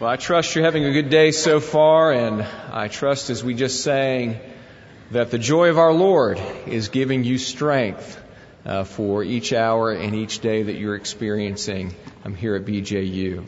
Well, 0.00 0.08
I 0.08 0.16
trust 0.16 0.54
you're 0.54 0.64
having 0.64 0.86
a 0.86 0.92
good 0.92 1.10
day 1.10 1.30
so 1.30 1.60
far, 1.60 2.10
and 2.10 2.40
I 2.40 2.88
trust 2.88 3.28
as 3.28 3.44
we 3.44 3.52
just 3.52 3.82
sang 3.82 4.40
that 5.10 5.30
the 5.30 5.36
joy 5.36 5.68
of 5.68 5.76
our 5.76 5.92
Lord 5.92 6.40
is 6.66 6.88
giving 6.88 7.22
you 7.22 7.36
strength 7.36 8.18
uh, 8.64 8.84
for 8.84 9.22
each 9.22 9.52
hour 9.52 9.92
and 9.92 10.14
each 10.14 10.38
day 10.38 10.62
that 10.62 10.76
you're 10.76 10.94
experiencing 10.94 11.94
um, 12.24 12.34
here 12.34 12.56
at 12.56 12.64
BJU. 12.64 13.44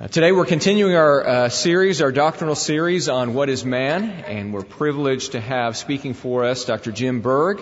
Uh, 0.00 0.08
today 0.08 0.32
we're 0.32 0.46
continuing 0.46 0.96
our 0.96 1.24
uh, 1.24 1.48
series, 1.48 2.02
our 2.02 2.10
doctrinal 2.10 2.56
series 2.56 3.08
on 3.08 3.34
what 3.34 3.48
is 3.48 3.64
man, 3.64 4.10
and 4.26 4.52
we're 4.52 4.64
privileged 4.64 5.30
to 5.32 5.40
have 5.40 5.76
speaking 5.76 6.14
for 6.14 6.44
us 6.44 6.64
Dr. 6.64 6.90
Jim 6.90 7.20
Berg, 7.20 7.60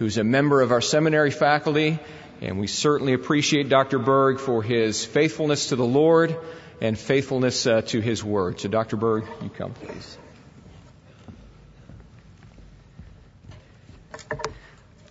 who's 0.00 0.18
a 0.18 0.24
member 0.24 0.62
of 0.62 0.72
our 0.72 0.80
seminary 0.80 1.30
faculty, 1.30 2.00
and 2.40 2.58
we 2.58 2.66
certainly 2.66 3.12
appreciate 3.12 3.68
Dr. 3.68 4.00
Berg 4.00 4.40
for 4.40 4.64
his 4.64 5.04
faithfulness 5.04 5.68
to 5.68 5.76
the 5.76 5.86
Lord 5.86 6.36
and 6.80 6.98
faithfulness 6.98 7.66
uh, 7.66 7.82
to 7.82 8.00
His 8.00 8.22
Word. 8.22 8.60
So, 8.60 8.68
Dr. 8.68 8.96
Berg, 8.96 9.24
you 9.42 9.48
come, 9.48 9.72
please. 9.72 10.18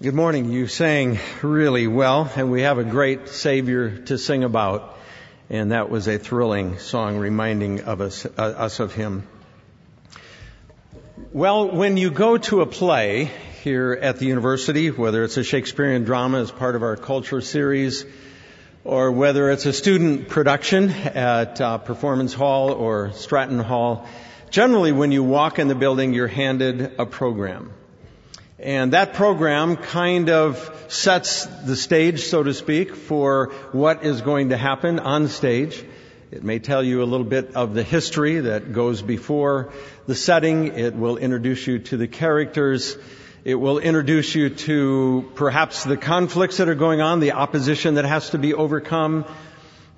Good 0.02 0.14
morning. 0.14 0.52
You 0.52 0.68
sang 0.68 1.18
really 1.42 1.88
well, 1.88 2.32
and 2.36 2.52
we 2.52 2.62
have 2.62 2.78
a 2.78 2.84
great 2.84 3.30
Savior 3.30 3.98
to 4.06 4.18
sing 4.18 4.44
about. 4.44 4.96
And 5.50 5.72
that 5.72 5.90
was 5.90 6.08
a 6.08 6.18
thrilling 6.18 6.78
song 6.78 7.18
reminding 7.18 7.82
of 7.82 8.02
us, 8.02 8.26
uh, 8.26 8.30
us 8.38 8.80
of 8.80 8.94
Him. 8.94 9.28
Well, 11.32 11.72
when 11.72 11.98
you 11.98 12.12
go 12.12 12.38
to 12.38 12.62
a 12.62 12.66
play 12.66 13.32
here 13.64 13.98
at 14.00 14.20
the 14.20 14.26
university, 14.26 14.92
whether 14.92 15.24
it's 15.24 15.38
a 15.38 15.44
Shakespearean 15.44 16.04
drama 16.04 16.42
as 16.42 16.52
part 16.52 16.76
of 16.76 16.84
our 16.84 16.96
culture 16.96 17.42
series, 17.42 18.06
or 18.88 19.12
whether 19.12 19.52
it's 19.52 19.66
a 19.66 19.74
student 19.74 20.30
production 20.30 20.90
at 20.90 21.60
uh, 21.60 21.78
Performance 21.78 22.34
Hall 22.34 22.72
or 22.72 23.12
Stratton 23.12 23.60
Hall, 23.60 24.08
generally 24.50 24.94
when 24.94 25.12
you 25.12 25.26
walk 25.26 25.60
in 25.60 25.68
the 25.68 25.76
building, 25.76 26.14
you're 26.14 26.28
handed 26.28 26.94
a 26.98 27.06
program. 27.06 27.74
And 28.58 28.94
that 28.94 29.14
program 29.14 29.76
kind 29.76 30.30
of 30.30 30.86
sets 30.88 31.46
the 31.46 31.76
stage, 31.76 32.24
so 32.24 32.44
to 32.44 32.54
speak, 32.54 32.96
for 32.96 33.52
what 33.74 34.06
is 34.06 34.22
going 34.22 34.50
to 34.50 34.58
happen 34.58 35.00
on 35.00 35.28
stage. 35.28 35.84
It 36.32 36.46
may 36.46 36.60
tell 36.60 36.82
you 36.82 37.04
a 37.04 37.06
little 37.12 37.26
bit 37.26 37.56
of 37.56 37.74
the 37.74 37.84
history 37.84 38.40
that 38.40 38.72
goes 38.72 39.02
before 39.02 39.74
the 40.08 40.16
setting. 40.16 40.68
It 40.68 40.96
will 40.96 41.18
introduce 41.18 41.68
you 41.68 41.80
to 41.80 41.98
the 41.98 42.08
characters. 42.08 42.98
It 43.48 43.56
will 43.56 43.80
introduce 43.80 44.36
you 44.36 44.50
to 44.50 45.32
perhaps 45.36 45.86
the 45.86 45.96
conflicts 45.96 46.58
that 46.58 46.68
are 46.68 46.76
going 46.76 47.00
on, 47.00 47.22
the 47.22 47.32
opposition 47.32 47.94
that 47.94 48.04
has 48.04 48.32
to 48.32 48.38
be 48.38 48.54
overcome, 48.54 49.24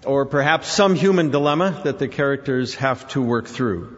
or 0.06 0.28
perhaps 0.28 0.68
some 0.68 0.94
human 0.94 1.32
dilemma 1.32 1.82
that 1.84 1.98
the 1.98 2.08
characters 2.08 2.76
have 2.76 3.08
to 3.08 3.24
work 3.24 3.48
through. 3.48 3.98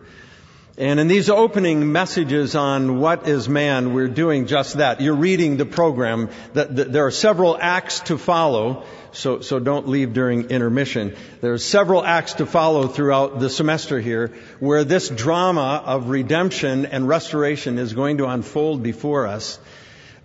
And 0.82 1.00
in 1.00 1.08
these 1.08 1.30
opening 1.30 1.92
messages 1.92 2.56
on 2.56 3.00
what 3.00 3.28
is 3.28 3.48
man, 3.48 3.94
we're 3.94 4.08
doing 4.08 4.48
just 4.48 4.78
that. 4.78 5.00
You're 5.00 5.14
reading 5.14 5.58
the 5.58 5.66
program. 5.68 6.32
There 6.54 7.06
are 7.06 7.12
several 7.12 7.56
acts 7.56 8.00
to 8.00 8.18
follow 8.18 8.84
so, 9.12 9.42
so 9.42 9.60
don't 9.60 9.88
leave 9.88 10.14
during 10.14 10.50
intermission. 10.50 11.16
There 11.40 11.54
are 11.54 11.60
several 11.60 12.04
acts 12.04 12.34
to 12.36 12.48
follow 12.48 12.88
throughout 12.88 13.40
the 13.40 13.48
semester 13.48 14.00
here 14.00 14.34
where 14.60 14.84
this 14.84 15.08
drama 15.08 15.84
of 15.86 16.10
redemption 16.10 16.88
and 16.88 17.08
restoration 17.08 17.78
is 17.78 17.94
going 17.94 18.18
to 18.18 18.26
unfold 18.26 18.82
before 18.82 19.28
us. 19.28 19.60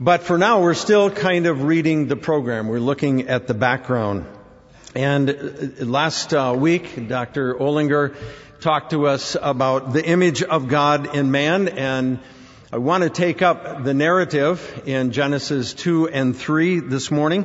But 0.01 0.23
for 0.23 0.39
now, 0.39 0.63
we're 0.63 0.73
still 0.73 1.11
kind 1.11 1.47
of 1.47 1.65
reading 1.65 2.09
the 2.09 2.17
program. 2.17 2.69
We're 2.69 2.79
looking 2.79 3.29
at 3.29 3.47
the 3.47 3.55
background. 3.55 4.25
And 4.97 5.29
uh, 5.29 5.85
last 5.85 6.33
uh, 6.33 6.55
week, 6.57 7.07
Dr. 7.07 7.55
Olinger 7.55 8.17
talked 8.63 8.93
to 8.93 9.07
us 9.09 9.37
about 9.39 9.93
the 9.93 10.03
image 10.03 10.43
of 10.43 10.69
God 10.69 11.15
in 11.15 11.31
man 11.31 11.69
and 11.69 12.19
I 12.73 12.79
want 12.79 13.05
to 13.05 13.11
take 13.11 13.43
up 13.43 13.85
the 13.85 13.93
narrative 13.93 14.85
in 14.87 15.13
Genesis 15.13 15.75
2 15.75 16.09
and 16.09 16.35
3 16.35 16.81
this 16.81 17.11
morning 17.11 17.45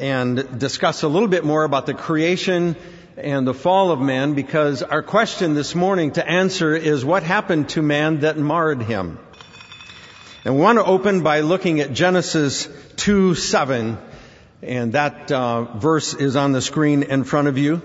and 0.00 0.58
discuss 0.58 1.04
a 1.04 1.08
little 1.08 1.28
bit 1.28 1.44
more 1.44 1.62
about 1.62 1.86
the 1.86 1.94
creation 1.94 2.74
and 3.16 3.46
the 3.46 3.54
fall 3.54 3.92
of 3.92 4.00
man 4.00 4.34
because 4.34 4.82
our 4.82 5.04
question 5.04 5.54
this 5.54 5.76
morning 5.76 6.10
to 6.14 6.28
answer 6.28 6.74
is 6.74 7.04
what 7.04 7.22
happened 7.22 7.68
to 7.68 7.82
man 7.82 8.20
that 8.20 8.36
marred 8.36 8.82
him? 8.82 9.20
And 10.44 10.56
we 10.56 10.60
want 10.60 10.78
to 10.78 10.84
open 10.84 11.22
by 11.22 11.42
looking 11.42 11.78
at 11.78 11.92
Genesis 11.92 12.68
2 12.96 13.36
7, 13.36 13.96
and 14.62 14.92
that 14.92 15.32
uh, 15.32 15.64
verse 15.78 16.14
is 16.14 16.36
on 16.36 16.52
the 16.52 16.60
screen 16.60 17.02
in 17.02 17.24
front 17.24 17.48
of 17.48 17.58
you. 17.58 17.82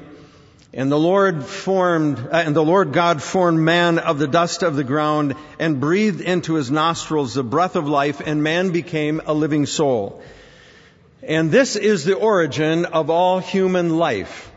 And 0.73 0.91
the 0.91 0.99
Lord 0.99 1.45
formed, 1.45 2.19
uh, 2.19 2.35
and 2.35 2.53
the 2.53 2.63
Lord 2.63 2.91
God 2.91 3.23
formed 3.23 3.59
man 3.59 3.97
of 3.97 4.19
the 4.19 4.27
dust 4.27 4.61
of 4.61 4.75
the 4.75 4.83
ground 4.83 5.35
and 5.57 5.79
breathed 5.79 6.19
into 6.19 6.55
his 6.55 6.69
nostrils 6.69 7.33
the 7.33 7.43
breath 7.43 7.77
of 7.77 7.87
life, 7.87 8.21
and 8.25 8.43
man 8.43 8.71
became 8.71 9.21
a 9.25 9.33
living 9.33 9.65
soul. 9.65 10.21
And 11.23 11.49
this 11.49 11.77
is 11.77 12.03
the 12.03 12.15
origin 12.15 12.83
of 12.85 13.09
all 13.09 13.39
human 13.39 13.97
life. 13.97 14.51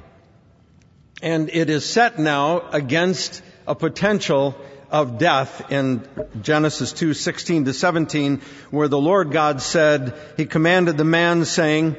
And 1.22 1.50
it 1.50 1.70
is 1.70 1.88
set 1.88 2.18
now 2.18 2.68
against 2.70 3.40
a 3.66 3.76
potential 3.76 4.56
of 4.90 5.18
death 5.18 5.70
in 5.70 6.02
Genesis 6.42 6.92
2, 6.92 7.14
16 7.14 7.66
to 7.66 7.72
17, 7.72 8.40
where 8.70 8.88
the 8.88 9.00
Lord 9.00 9.30
God 9.30 9.62
said, 9.62 10.14
He 10.36 10.46
commanded 10.46 10.96
the 10.96 11.04
man 11.04 11.44
saying, 11.44 11.96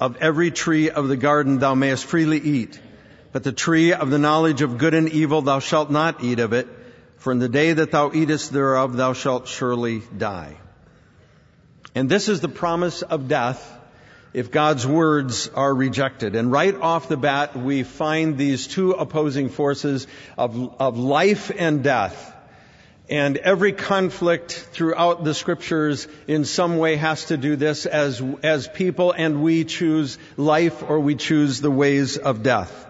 of 0.00 0.16
every 0.16 0.50
tree 0.50 0.90
of 0.90 1.08
the 1.08 1.16
garden 1.16 1.58
thou 1.58 1.74
mayest 1.74 2.06
freely 2.06 2.38
eat, 2.38 2.80
but 3.32 3.44
the 3.44 3.52
tree 3.52 3.92
of 3.92 4.10
the 4.10 4.18
knowledge 4.18 4.62
of 4.62 4.78
good 4.78 4.94
and 4.94 5.10
evil 5.10 5.42
thou 5.42 5.58
shalt 5.60 5.90
not 5.90 6.24
eat 6.24 6.38
of 6.38 6.52
it, 6.54 6.66
for 7.18 7.32
in 7.32 7.38
the 7.38 7.48
day 7.48 7.74
that 7.74 7.90
thou 7.90 8.10
eatest 8.12 8.50
thereof 8.50 8.96
thou 8.96 9.12
shalt 9.12 9.46
surely 9.46 10.02
die. 10.16 10.56
And 11.94 12.08
this 12.08 12.28
is 12.28 12.40
the 12.40 12.48
promise 12.48 13.02
of 13.02 13.28
death 13.28 13.76
if 14.32 14.50
God's 14.50 14.86
words 14.86 15.48
are 15.48 15.74
rejected. 15.74 16.36
And 16.36 16.50
right 16.50 16.74
off 16.74 17.08
the 17.08 17.16
bat, 17.16 17.56
we 17.56 17.82
find 17.82 18.38
these 18.38 18.68
two 18.68 18.92
opposing 18.92 19.48
forces 19.48 20.06
of, 20.38 20.80
of 20.80 20.98
life 20.98 21.50
and 21.56 21.82
death. 21.82 22.29
And 23.10 23.38
every 23.38 23.72
conflict 23.72 24.52
throughout 24.52 25.24
the 25.24 25.34
scriptures 25.34 26.06
in 26.28 26.44
some 26.44 26.78
way 26.78 26.94
has 26.94 27.24
to 27.26 27.36
do 27.36 27.56
this 27.56 27.84
as, 27.84 28.22
as 28.44 28.68
people 28.68 29.10
and 29.10 29.42
we 29.42 29.64
choose 29.64 30.16
life 30.36 30.84
or 30.88 31.00
we 31.00 31.16
choose 31.16 31.60
the 31.60 31.72
ways 31.72 32.18
of 32.18 32.44
death. 32.44 32.86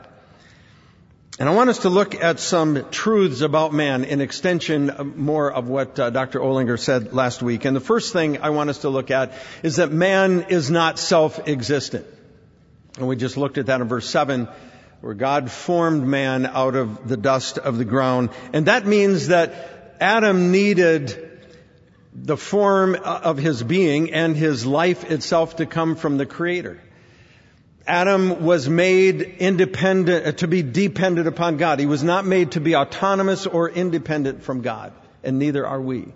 And 1.39 1.49
I 1.49 1.55
want 1.55 1.71
us 1.71 1.79
to 1.81 1.89
look 1.89 2.15
at 2.15 2.39
some 2.39 2.91
truths 2.91 3.41
about 3.41 3.73
man 3.73 4.05
in 4.05 4.21
extension 4.21 5.15
more 5.17 5.51
of 5.51 5.69
what 5.69 5.99
uh, 5.99 6.11
Dr. 6.11 6.41
Olinger 6.41 6.79
said 6.79 7.15
last 7.15 7.43
week. 7.43 7.65
And 7.65 7.75
the 7.75 7.81
first 7.81 8.13
thing 8.13 8.43
I 8.43 8.51
want 8.51 8.69
us 8.69 8.81
to 8.81 8.91
look 8.91 9.11
at 9.11 9.33
is 9.63 9.77
that 9.77 9.91
man 9.91 10.49
is 10.51 10.71
not 10.71 10.99
self-existent. 10.99 12.05
And 12.99 13.09
we 13.09 13.17
just 13.17 13.39
looked 13.39 13.57
at 13.57 13.67
that 13.67 13.81
in 13.81 13.89
verse 13.89 14.07
7 14.11 14.49
where 15.01 15.15
God 15.15 15.51
formed 15.51 16.07
man 16.07 16.45
out 16.45 16.77
of 16.77 17.09
the 17.09 17.17
dust 17.17 17.57
of 17.57 17.79
the 17.79 17.87
ground. 17.87 18.29
And 18.53 18.67
that 18.67 18.87
means 18.87 19.29
that 19.29 19.80
Adam 20.01 20.51
needed 20.51 21.29
the 22.15 22.37
form 22.37 22.95
of 22.95 23.37
his 23.37 23.63
being 23.63 24.13
and 24.13 24.35
his 24.35 24.65
life 24.65 25.09
itself 25.11 25.57
to 25.57 25.67
come 25.67 25.95
from 25.95 26.17
the 26.17 26.27
Creator. 26.27 26.81
Adam 27.87 28.45
was 28.45 28.69
made 28.69 29.21
independent, 29.21 30.39
to 30.39 30.49
be 30.49 30.63
dependent 30.63 31.29
upon 31.29 31.57
God. 31.57 31.79
He 31.81 31.87
was 31.87 32.03
not 32.03 32.25
made 32.25 32.53
to 32.53 32.61
be 32.61 32.77
autonomous 32.77 33.47
or 33.47 33.69
independent 33.69 34.43
from 34.43 34.63
God, 34.63 34.93
and 35.23 35.39
neither 35.39 35.67
are 35.67 35.81
we. 35.81 36.09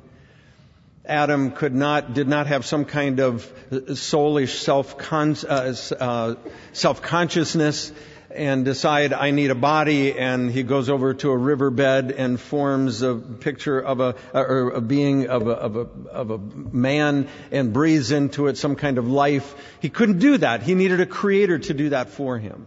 Adam 1.06 1.50
could 1.50 1.74
not, 1.74 2.14
did 2.14 2.28
not 2.28 2.46
have 2.46 2.64
some 2.64 2.86
kind 2.86 3.20
of 3.20 3.52
soulish 3.70 4.60
self 4.60 4.96
uh, 5.12 5.74
uh, 6.00 6.34
self 6.72 7.02
consciousness 7.02 7.92
and 8.34 8.64
decide 8.64 9.12
I 9.12 9.30
need 9.30 9.50
a 9.50 9.54
body 9.54 10.18
and 10.18 10.50
he 10.50 10.62
goes 10.62 10.90
over 10.90 11.14
to 11.14 11.30
a 11.30 11.36
riverbed 11.36 12.10
and 12.10 12.40
forms 12.40 13.02
a 13.02 13.14
picture 13.14 13.78
of 13.80 14.00
a, 14.00 14.16
or 14.32 14.70
a 14.70 14.80
being 14.80 15.28
of 15.28 15.46
a, 15.46 15.52
of 15.52 15.76
a, 15.76 15.88
of 16.10 16.30
a 16.30 16.38
man 16.38 17.28
and 17.50 17.72
breathes 17.72 18.10
into 18.10 18.48
it 18.48 18.58
some 18.58 18.76
kind 18.76 18.98
of 18.98 19.08
life. 19.08 19.54
He 19.80 19.88
couldn't 19.88 20.18
do 20.18 20.38
that. 20.38 20.62
He 20.62 20.74
needed 20.74 21.00
a 21.00 21.06
creator 21.06 21.58
to 21.58 21.74
do 21.74 21.90
that 21.90 22.10
for 22.10 22.38
him. 22.38 22.66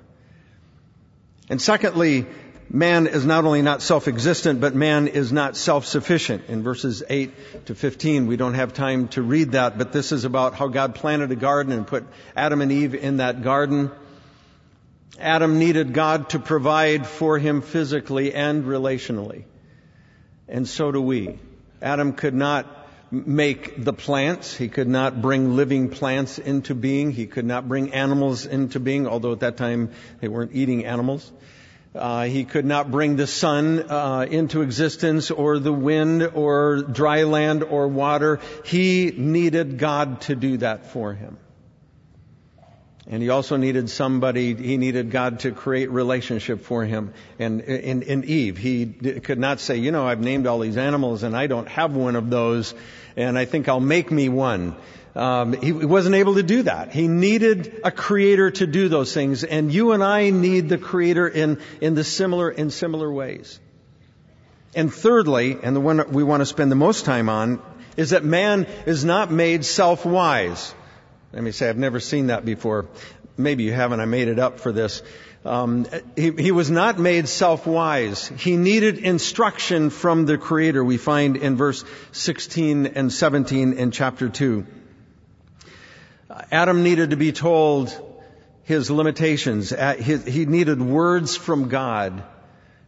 And 1.49 1.61
secondly, 1.61 2.25
man 2.69 3.07
is 3.07 3.25
not 3.25 3.45
only 3.45 3.61
not 3.61 3.81
self-existent, 3.81 4.59
but 4.59 4.75
man 4.75 5.07
is 5.07 5.31
not 5.31 5.55
self-sufficient. 5.55 6.49
In 6.49 6.63
verses 6.63 7.03
8 7.09 7.65
to 7.67 7.75
15, 7.75 8.27
we 8.27 8.37
don't 8.37 8.55
have 8.55 8.73
time 8.73 9.07
to 9.09 9.21
read 9.21 9.51
that, 9.51 9.77
but 9.77 9.91
this 9.91 10.11
is 10.11 10.25
about 10.25 10.55
how 10.55 10.67
God 10.67 10.95
planted 10.95 11.31
a 11.31 11.35
garden 11.35 11.71
and 11.71 11.87
put 11.87 12.05
Adam 12.35 12.61
and 12.61 12.71
Eve 12.71 12.95
in 12.95 13.17
that 13.17 13.43
garden. 13.43 13.91
Adam 15.19 15.57
needed 15.57 15.93
God 15.93 16.29
to 16.29 16.39
provide 16.39 17.07
for 17.07 17.39
him 17.39 17.61
physically 17.61 18.33
and 18.33 18.65
relationally. 18.65 19.45
And 20.47 20.67
so 20.67 20.91
do 20.91 21.01
we. 21.01 21.39
Adam 21.81 22.13
could 22.13 22.33
not 22.33 22.87
make 23.11 23.83
the 23.83 23.93
plants. 23.93 24.55
He 24.55 24.67
could 24.67 24.87
not 24.87 25.21
bring 25.21 25.55
living 25.55 25.89
plants 25.89 26.39
into 26.39 26.75
being. 26.75 27.11
He 27.11 27.25
could 27.25 27.45
not 27.45 27.67
bring 27.67 27.93
animals 27.93 28.45
into 28.45 28.79
being, 28.79 29.07
although 29.07 29.31
at 29.31 29.39
that 29.41 29.57
time 29.57 29.91
they 30.19 30.27
weren't 30.27 30.51
eating 30.53 30.85
animals. 30.85 31.31
Uh, 31.95 32.25
he 32.25 32.43
could 32.43 32.65
not 32.65 32.91
bring 32.91 33.15
the 33.15 33.25
sun 33.25 33.89
uh, 33.89 34.25
into 34.29 34.61
existence 34.61 35.31
or 35.31 35.57
the 35.57 35.73
wind 35.73 36.21
or 36.21 36.83
dry 36.83 37.23
land 37.23 37.63
or 37.63 37.87
water. 37.87 38.39
He 38.65 39.11
needed 39.15 39.79
God 39.79 40.21
to 40.21 40.35
do 40.35 40.57
that 40.57 40.87
for 40.87 41.13
him. 41.13 41.37
And 43.09 43.23
he 43.23 43.29
also 43.29 43.55
needed 43.55 43.89
somebody, 43.89 44.53
he 44.53 44.75
needed 44.75 45.11
God 45.11 45.39
to 45.39 45.51
create 45.51 45.89
relationship 45.89 46.63
for 46.63 46.83
him. 46.83 47.13
And 47.39 47.61
in, 47.61 48.25
Eve, 48.25 48.57
he 48.57 48.85
could 48.85 49.39
not 49.39 49.61
say, 49.61 49.77
you 49.77 49.91
know, 49.91 50.05
I've 50.05 50.19
named 50.19 50.45
all 50.45 50.59
these 50.59 50.75
animals 50.75 51.23
and 51.23 51.35
I 51.35 51.47
don't 51.47 51.69
have 51.69 51.95
one 51.95 52.17
of 52.17 52.29
those 52.29 52.73
and 53.15 53.37
I 53.37 53.45
think 53.45 53.69
I'll 53.69 53.79
make 53.79 54.11
me 54.11 54.27
one. 54.27 54.75
Um, 55.15 55.53
he 55.53 55.71
wasn't 55.71 56.15
able 56.15 56.35
to 56.35 56.43
do 56.43 56.63
that. 56.63 56.91
He 56.91 57.07
needed 57.07 57.81
a 57.83 57.89
creator 57.89 58.51
to 58.51 58.67
do 58.67 58.87
those 58.87 59.11
things, 59.15 59.43
and 59.43 59.73
you 59.73 59.93
and 59.93 60.03
I 60.03 60.29
need 60.29 60.69
the 60.69 60.77
creator 60.77 61.27
in 61.27 61.59
in 61.81 61.95
the 61.95 62.03
similar 62.03 62.51
in 62.51 62.69
similar 62.69 63.11
ways. 63.11 63.59
And 64.75 64.93
thirdly, 64.93 65.57
and 65.63 65.75
the 65.75 65.79
one 65.79 66.11
we 66.11 66.23
want 66.23 66.41
to 66.41 66.45
spend 66.45 66.71
the 66.71 66.75
most 66.75 67.05
time 67.05 67.29
on, 67.29 67.59
is 67.95 68.11
that 68.11 68.23
man 68.23 68.67
is 68.85 69.03
not 69.03 69.31
made 69.31 69.65
self-wise. 69.65 70.75
Let 71.37 71.43
me 71.43 71.51
say, 71.51 71.69
I've 71.69 71.77
never 71.77 71.99
seen 71.99 72.27
that 72.27 72.45
before. 72.45 72.87
Maybe 73.37 73.61
you 73.61 73.71
haven't. 73.71 73.99
I 73.99 74.05
made 74.05 74.27
it 74.27 74.39
up 74.39 74.59
for 74.59 74.71
this. 74.71 75.03
Um, 75.45 75.85
he, 76.15 76.31
he, 76.31 76.51
was 76.51 76.71
not 76.71 76.97
made 76.97 77.29
self-wise. 77.29 78.27
He 78.27 78.57
needed 78.57 78.97
instruction 78.97 79.91
from 79.91 80.25
the 80.25 80.39
Creator. 80.39 80.83
We 80.83 80.97
find 80.97 81.37
in 81.37 81.55
verse 81.55 81.85
16 82.11 82.87
and 82.87 83.13
17 83.13 83.73
in 83.73 83.91
chapter 83.91 84.29
2. 84.29 84.65
Adam 86.51 86.81
needed 86.81 87.11
to 87.11 87.17
be 87.17 87.31
told 87.31 87.95
his 88.63 88.89
limitations. 88.89 89.69
He 89.69 90.47
needed 90.47 90.81
words 90.81 91.35
from 91.35 91.69
God 91.69 92.23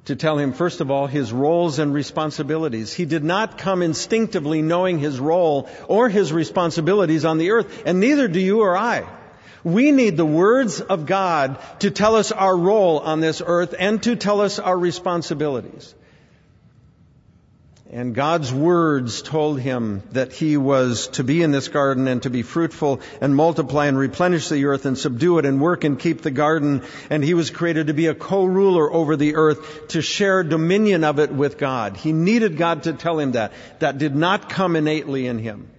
to 0.09 0.15
tell 0.15 0.37
him, 0.37 0.53
first 0.53 0.81
of 0.81 0.91
all, 0.91 1.07
his 1.07 1.31
roles 1.31 1.79
and 1.79 1.93
responsibilities. 1.93 2.91
He 2.91 3.05
did 3.05 3.23
not 3.23 3.57
come 3.59 3.83
instinctively 3.83 4.61
knowing 4.61 4.99
his 4.99 5.19
role 5.19 5.69
or 5.87 6.09
his 6.09 6.33
responsibilities 6.33 7.25
on 7.25 7.37
the 7.37 7.51
earth, 7.51 7.83
and 7.85 7.99
neither 7.99 8.27
do 8.27 8.39
you 8.39 8.61
or 8.61 8.75
I. 8.75 9.07
We 9.63 9.91
need 9.91 10.17
the 10.17 10.25
words 10.25 10.81
of 10.81 11.05
God 11.05 11.59
to 11.79 11.91
tell 11.91 12.15
us 12.15 12.31
our 12.31 12.57
role 12.57 12.99
on 12.99 13.19
this 13.19 13.41
earth 13.45 13.75
and 13.77 14.01
to 14.03 14.15
tell 14.15 14.41
us 14.41 14.57
our 14.57 14.77
responsibilities. 14.77 15.93
And 17.91 18.13
God's 18.13 18.53
words 18.53 19.23
told 19.23 19.59
him 19.59 20.03
that 20.11 20.31
he 20.31 20.57
was 20.57 21.07
to 21.13 21.23
be 21.23 21.41
in 21.41 21.49
this 21.49 21.69
garden 21.69 22.07
and 22.07 22.21
to 22.21 22.29
be 22.29 22.43
fruitful 22.43 23.01
and 23.19 23.35
multiply 23.35 23.87
and 23.87 23.97
replenish 23.97 24.47
the 24.47 24.65
earth 24.65 24.85
and 24.85 24.95
subdue 24.95 25.39
it 25.39 25.45
and 25.45 25.59
work 25.59 25.83
and 25.83 25.97
keep 25.97 26.21
the 26.21 26.29
garden. 26.29 26.83
And 27.09 27.23
he 27.23 27.33
was 27.33 27.49
created 27.49 27.87
to 27.87 27.95
be 27.95 28.05
a 28.05 28.13
co-ruler 28.13 28.93
over 28.93 29.15
the 29.15 29.35
earth, 29.35 29.87
to 29.89 30.03
share 30.03 30.43
dominion 30.43 31.03
of 31.03 31.17
it 31.17 31.31
with 31.31 31.57
God. 31.57 31.97
He 31.97 32.13
needed 32.13 32.57
God 32.57 32.83
to 32.83 32.93
tell 32.93 33.17
him 33.17 33.31
that. 33.31 33.53
That 33.79 33.97
did 33.97 34.15
not 34.15 34.49
come 34.49 34.75
innately 34.75 35.25
in 35.25 35.39
him. 35.39 35.71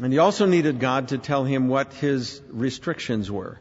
And 0.00 0.10
he 0.10 0.18
also 0.18 0.46
needed 0.46 0.80
God 0.80 1.08
to 1.08 1.18
tell 1.18 1.44
him 1.44 1.68
what 1.68 1.92
his 1.92 2.40
restrictions 2.48 3.30
were. 3.30 3.60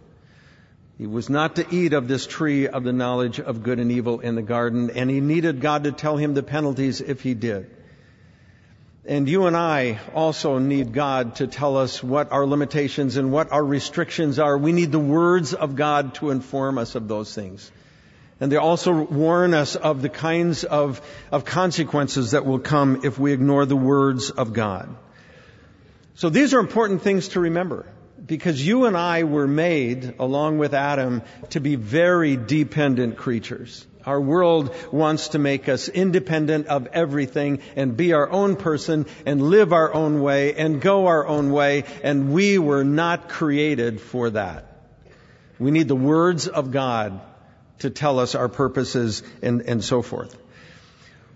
He 1.00 1.08
was 1.08 1.30
not 1.30 1.56
to 1.56 1.66
eat 1.74 1.94
of 1.94 2.10
this 2.10 2.28
tree 2.28 2.68
of 2.68 2.84
the 2.84 2.92
knowledge 2.92 3.40
of 3.40 3.64
good 3.64 3.80
and 3.80 3.90
evil 3.90 4.20
in 4.20 4.36
the 4.36 4.42
garden, 4.42 4.90
and 4.90 5.10
he 5.10 5.22
needed 5.22 5.62
God 5.62 5.86
to 5.86 5.94
tell 5.94 6.18
him 6.18 6.34
the 6.34 6.44
penalties 6.44 7.00
if 7.00 7.22
he 7.22 7.34
did. 7.34 7.72
And 9.06 9.30
you 9.30 9.46
and 9.46 9.56
I 9.56 10.02
also 10.14 10.58
need 10.58 10.92
God 10.92 11.38
to 11.38 11.48
tell 11.48 11.78
us 11.78 12.04
what 12.04 12.34
our 12.34 12.46
limitations 12.46 13.16
and 13.16 13.32
what 13.32 13.54
our 13.54 13.64
restrictions 13.64 14.40
are. 14.40 14.58
We 14.58 14.74
need 14.74 14.92
the 14.92 15.00
words 15.00 15.54
of 15.54 15.78
God 15.78 16.16
to 16.16 16.32
inform 16.32 16.78
us 16.78 16.96
of 16.96 17.08
those 17.08 17.34
things. 17.34 17.72
And 18.42 18.52
they 18.52 18.58
also 18.58 18.92
warn 18.92 19.54
us 19.54 19.78
of 19.78 20.02
the 20.02 20.10
kinds 20.10 20.66
of, 20.66 21.02
of 21.32 21.46
consequences 21.46 22.32
that 22.32 22.46
will 22.46 22.60
come 22.60 23.02
if 23.06 23.18
we 23.18 23.32
ignore 23.32 23.66
the 23.66 23.78
words 23.78 24.32
of 24.32 24.52
God. 24.52 24.94
So 26.16 26.30
these 26.30 26.54
are 26.54 26.60
important 26.60 27.04
things 27.04 27.30
to 27.30 27.40
remember 27.40 27.86
because 28.26 28.66
you 28.66 28.86
and 28.86 28.98
I 28.98 29.24
were 29.24 29.48
made, 29.48 30.16
along 30.20 30.58
with 30.58 30.74
Adam, 30.74 31.22
to 31.52 31.60
be 31.60 31.76
very 31.76 32.38
dependent 32.38 33.18
creatures. 33.18 33.86
Our 34.06 34.20
world 34.20 34.74
wants 34.92 35.30
to 35.30 35.40
make 35.40 35.68
us 35.68 35.90
independent 35.90 36.68
of 36.68 36.88
everything 36.88 37.60
and 37.76 37.96
be 37.98 38.14
our 38.14 38.30
own 38.30 38.56
person 38.56 39.06
and 39.26 39.42
live 39.42 39.74
our 39.74 39.94
own 39.94 40.22
way 40.22 40.56
and 40.56 40.82
go 40.82 41.08
our 41.08 41.28
own 41.28 41.52
way, 41.52 41.84
and 42.04 42.32
we 42.32 42.58
were 42.58 42.84
not 42.84 43.30
created 43.30 44.00
for 44.00 44.30
that. 44.32 44.66
We 45.60 45.72
need 45.72 45.88
the 45.88 45.96
words 45.96 46.48
of 46.48 46.72
God 46.72 47.20
to 47.80 47.90
tell 47.90 48.20
us 48.20 48.36
our 48.36 48.50
purposes 48.50 49.22
and, 49.42 49.62
and 49.62 49.84
so 49.84 50.02
forth. 50.02 50.36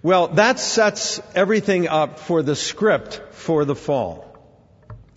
Well, 0.01 0.29
that 0.29 0.59
sets 0.59 1.21
everything 1.35 1.87
up 1.87 2.19
for 2.19 2.41
the 2.41 2.55
script 2.55 3.21
for 3.31 3.65
the 3.65 3.75
fall. 3.75 4.32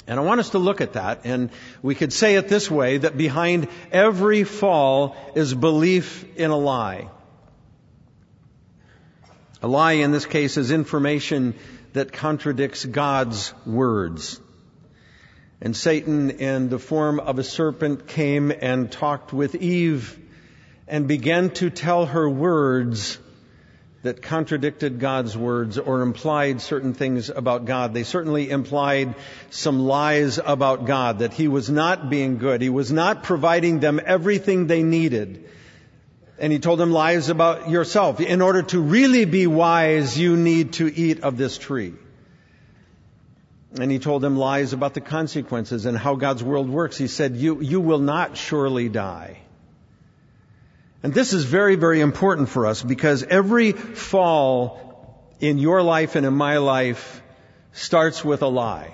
And 0.06 0.20
I 0.20 0.22
want 0.22 0.40
us 0.40 0.50
to 0.50 0.58
look 0.58 0.80
at 0.80 0.92
that, 0.92 1.22
and 1.24 1.50
we 1.82 1.96
could 1.96 2.12
say 2.12 2.36
it 2.36 2.48
this 2.48 2.70
way, 2.70 2.98
that 2.98 3.16
behind 3.16 3.68
every 3.90 4.44
fall 4.44 5.16
is 5.34 5.52
belief 5.52 6.24
in 6.36 6.50
a 6.50 6.56
lie. 6.56 7.08
A 9.62 9.68
lie 9.68 9.92
in 9.92 10.12
this 10.12 10.26
case 10.26 10.56
is 10.56 10.70
information 10.70 11.54
that 11.92 12.12
contradicts 12.12 12.84
God's 12.84 13.52
words. 13.64 14.38
And 15.60 15.74
Satan, 15.74 16.30
in 16.30 16.68
the 16.68 16.78
form 16.78 17.18
of 17.18 17.38
a 17.38 17.44
serpent, 17.44 18.06
came 18.06 18.52
and 18.52 18.92
talked 18.92 19.32
with 19.32 19.54
Eve 19.54 20.18
and 20.86 21.08
began 21.08 21.50
to 21.50 21.70
tell 21.70 22.06
her 22.06 22.28
words 22.28 23.18
that 24.06 24.22
contradicted 24.22 24.98
God's 24.98 25.36
words 25.36 25.78
or 25.78 26.00
implied 26.00 26.60
certain 26.60 26.94
things 26.94 27.28
about 27.28 27.64
God. 27.64 27.92
They 27.92 28.02
certainly 28.02 28.50
implied 28.50 29.14
some 29.50 29.80
lies 29.80 30.38
about 30.38 30.86
God, 30.86 31.18
that 31.18 31.32
He 31.32 31.48
was 31.48 31.68
not 31.68 32.08
being 32.08 32.38
good. 32.38 32.62
He 32.62 32.70
was 32.70 32.90
not 32.90 33.22
providing 33.22 33.80
them 33.80 34.00
everything 34.04 34.66
they 34.66 34.82
needed. 34.82 35.50
And 36.38 36.52
He 36.52 36.58
told 36.58 36.78
them 36.78 36.92
lies 36.92 37.28
about 37.28 37.68
yourself. 37.68 38.20
In 38.20 38.42
order 38.42 38.62
to 38.62 38.80
really 38.80 39.24
be 39.24 39.46
wise, 39.46 40.18
you 40.18 40.36
need 40.36 40.74
to 40.74 40.86
eat 40.86 41.20
of 41.20 41.36
this 41.36 41.58
tree. 41.58 41.94
And 43.78 43.90
he 43.90 43.98
told 43.98 44.22
them 44.22 44.36
lies 44.36 44.72
about 44.72 44.94
the 44.94 45.02
consequences 45.02 45.84
and 45.84 45.98
how 45.98 46.14
God's 46.14 46.42
world 46.42 46.70
works. 46.70 46.96
He 46.96 47.08
said, 47.08 47.36
you, 47.36 47.60
you 47.60 47.80
will 47.80 47.98
not 47.98 48.36
surely 48.36 48.88
die. 48.88 49.40
And 51.02 51.14
this 51.14 51.32
is 51.32 51.44
very, 51.44 51.76
very 51.76 52.00
important 52.00 52.48
for 52.48 52.66
us 52.66 52.82
because 52.82 53.22
every 53.22 53.72
fall 53.72 55.30
in 55.40 55.58
your 55.58 55.82
life 55.82 56.16
and 56.16 56.26
in 56.26 56.34
my 56.34 56.58
life 56.58 57.22
starts 57.72 58.24
with 58.24 58.42
a 58.42 58.46
lie. 58.46 58.92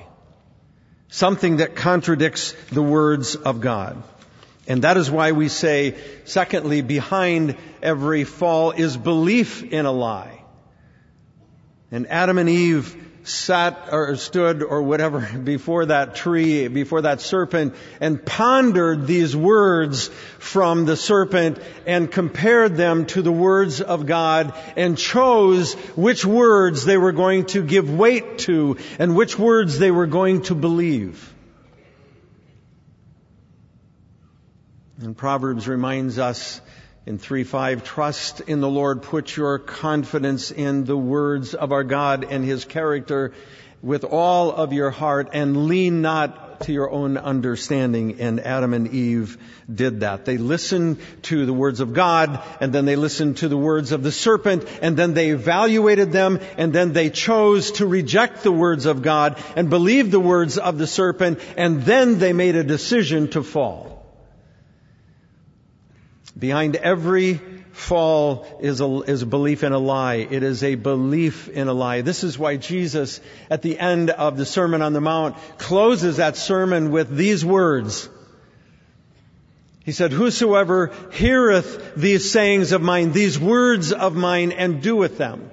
Something 1.08 1.58
that 1.58 1.76
contradicts 1.76 2.52
the 2.70 2.82
words 2.82 3.36
of 3.36 3.60
God. 3.60 4.02
And 4.66 4.82
that 4.82 4.96
is 4.96 5.10
why 5.10 5.32
we 5.32 5.48
say, 5.48 5.96
secondly, 6.24 6.82
behind 6.82 7.56
every 7.82 8.24
fall 8.24 8.70
is 8.70 8.96
belief 8.96 9.62
in 9.62 9.86
a 9.86 9.92
lie. 9.92 10.42
And 11.90 12.06
Adam 12.06 12.38
and 12.38 12.48
Eve 12.48 12.96
sat 13.24 13.88
or 13.92 14.16
stood 14.16 14.62
or 14.62 14.82
whatever 14.82 15.20
before 15.44 15.86
that 15.86 16.14
tree, 16.14 16.68
before 16.68 17.02
that 17.02 17.20
serpent, 17.20 17.74
and 18.00 18.24
pondered 18.24 19.06
these 19.06 19.36
words 19.36 20.08
from 20.38 20.84
the 20.84 20.96
serpent 20.96 21.58
and 21.86 22.10
compared 22.10 22.76
them 22.76 23.06
to 23.06 23.22
the 23.22 23.32
words 23.32 23.80
of 23.80 24.06
God 24.06 24.54
and 24.76 24.98
chose 24.98 25.74
which 25.96 26.24
words 26.24 26.84
they 26.84 26.98
were 26.98 27.12
going 27.12 27.46
to 27.46 27.62
give 27.62 27.92
weight 27.92 28.38
to 28.38 28.76
and 28.98 29.16
which 29.16 29.38
words 29.38 29.78
they 29.78 29.90
were 29.90 30.06
going 30.06 30.42
to 30.42 30.54
believe. 30.54 31.32
And 35.00 35.16
Proverbs 35.16 35.66
reminds 35.66 36.18
us 36.18 36.60
in 37.04 37.18
3-5, 37.18 37.82
trust 37.82 38.40
in 38.42 38.60
the 38.60 38.68
Lord, 38.68 39.02
put 39.02 39.36
your 39.36 39.58
confidence 39.58 40.50
in 40.50 40.84
the 40.84 40.96
words 40.96 41.54
of 41.54 41.72
our 41.72 41.82
God 41.82 42.24
and 42.24 42.44
His 42.44 42.64
character 42.64 43.32
with 43.82 44.04
all 44.04 44.52
of 44.52 44.72
your 44.72 44.90
heart 44.90 45.30
and 45.32 45.66
lean 45.66 46.02
not 46.02 46.60
to 46.62 46.72
your 46.72 46.90
own 46.90 47.16
understanding. 47.16 48.20
And 48.20 48.38
Adam 48.38 48.72
and 48.72 48.86
Eve 48.94 49.36
did 49.72 50.00
that. 50.00 50.24
They 50.24 50.38
listened 50.38 50.98
to 51.22 51.44
the 51.44 51.52
words 51.52 51.80
of 51.80 51.92
God 51.92 52.40
and 52.60 52.72
then 52.72 52.84
they 52.84 52.94
listened 52.94 53.38
to 53.38 53.48
the 53.48 53.56
words 53.56 53.90
of 53.90 54.04
the 54.04 54.12
serpent 54.12 54.64
and 54.80 54.96
then 54.96 55.14
they 55.14 55.30
evaluated 55.30 56.12
them 56.12 56.38
and 56.56 56.72
then 56.72 56.92
they 56.92 57.10
chose 57.10 57.72
to 57.72 57.86
reject 57.86 58.44
the 58.44 58.52
words 58.52 58.86
of 58.86 59.02
God 59.02 59.42
and 59.56 59.68
believe 59.68 60.12
the 60.12 60.20
words 60.20 60.56
of 60.56 60.78
the 60.78 60.86
serpent 60.86 61.40
and 61.56 61.82
then 61.82 62.20
they 62.20 62.32
made 62.32 62.54
a 62.54 62.62
decision 62.62 63.28
to 63.30 63.42
fall. 63.42 64.01
Behind 66.38 66.76
every 66.76 67.40
fall 67.72 68.46
is 68.60 68.80
a, 68.80 69.00
is 69.02 69.22
a 69.22 69.26
belief 69.26 69.64
in 69.64 69.72
a 69.72 69.78
lie. 69.78 70.26
It 70.30 70.42
is 70.42 70.62
a 70.62 70.74
belief 70.74 71.48
in 71.48 71.68
a 71.68 71.72
lie. 71.72 72.02
This 72.02 72.24
is 72.24 72.38
why 72.38 72.56
Jesus, 72.56 73.20
at 73.50 73.62
the 73.62 73.78
end 73.78 74.10
of 74.10 74.36
the 74.36 74.46
Sermon 74.46 74.82
on 74.82 74.92
the 74.92 75.00
Mount, 75.00 75.36
closes 75.58 76.18
that 76.18 76.36
sermon 76.36 76.90
with 76.90 77.14
these 77.14 77.44
words. 77.44 78.08
He 79.84 79.92
said, 79.92 80.12
Whosoever 80.12 80.92
heareth 81.12 81.94
these 81.96 82.30
sayings 82.30 82.72
of 82.72 82.82
mine, 82.82 83.12
these 83.12 83.38
words 83.38 83.92
of 83.92 84.14
mine, 84.14 84.52
and 84.52 84.82
doeth 84.82 85.18
them, 85.18 85.50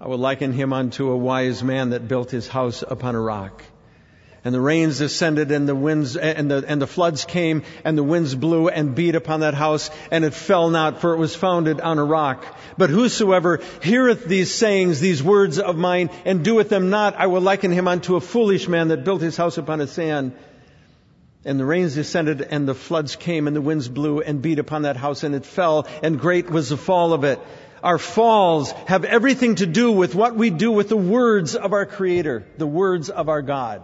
I 0.00 0.08
will 0.08 0.18
liken 0.18 0.52
him 0.52 0.72
unto 0.72 1.10
a 1.10 1.16
wise 1.16 1.62
man 1.62 1.90
that 1.90 2.06
built 2.06 2.30
his 2.30 2.48
house 2.48 2.82
upon 2.86 3.14
a 3.14 3.20
rock. 3.20 3.64
And 4.44 4.52
the 4.52 4.60
rains 4.60 4.98
descended 4.98 5.52
and 5.52 5.68
the 5.68 5.74
winds 5.74 6.16
and 6.16 6.50
the, 6.50 6.64
and 6.66 6.82
the 6.82 6.86
floods 6.88 7.24
came 7.24 7.62
and 7.84 7.96
the 7.96 8.02
winds 8.02 8.34
blew 8.34 8.68
and 8.68 8.92
beat 8.92 9.14
upon 9.14 9.40
that 9.40 9.54
house 9.54 9.88
and 10.10 10.24
it 10.24 10.34
fell 10.34 10.68
not 10.68 11.00
for 11.00 11.14
it 11.14 11.18
was 11.18 11.36
founded 11.36 11.80
on 11.80 11.98
a 11.98 12.04
rock. 12.04 12.44
But 12.76 12.90
whosoever 12.90 13.60
heareth 13.82 14.24
these 14.24 14.52
sayings, 14.52 14.98
these 14.98 15.22
words 15.22 15.60
of 15.60 15.76
mine 15.76 16.10
and 16.24 16.44
doeth 16.44 16.68
them 16.68 16.90
not, 16.90 17.14
I 17.14 17.28
will 17.28 17.40
liken 17.40 17.70
him 17.70 17.86
unto 17.86 18.16
a 18.16 18.20
foolish 18.20 18.66
man 18.66 18.88
that 18.88 19.04
built 19.04 19.22
his 19.22 19.36
house 19.36 19.58
upon 19.58 19.80
a 19.80 19.86
sand. 19.86 20.32
And 21.44 21.58
the 21.58 21.64
rains 21.64 21.94
descended 21.94 22.42
and 22.42 22.66
the 22.66 22.74
floods 22.74 23.14
came 23.14 23.46
and 23.46 23.54
the 23.54 23.60
winds 23.60 23.88
blew 23.88 24.22
and 24.22 24.42
beat 24.42 24.58
upon 24.58 24.82
that 24.82 24.96
house 24.96 25.22
and 25.22 25.36
it 25.36 25.46
fell 25.46 25.86
and 26.02 26.18
great 26.18 26.50
was 26.50 26.70
the 26.70 26.76
fall 26.76 27.12
of 27.12 27.22
it. 27.22 27.38
Our 27.80 27.98
falls 27.98 28.72
have 28.86 29.04
everything 29.04 29.56
to 29.56 29.66
do 29.66 29.92
with 29.92 30.16
what 30.16 30.34
we 30.34 30.50
do 30.50 30.72
with 30.72 30.88
the 30.88 30.96
words 30.96 31.54
of 31.54 31.72
our 31.72 31.86
Creator, 31.86 32.46
the 32.56 32.66
words 32.66 33.08
of 33.08 33.28
our 33.28 33.42
God. 33.42 33.82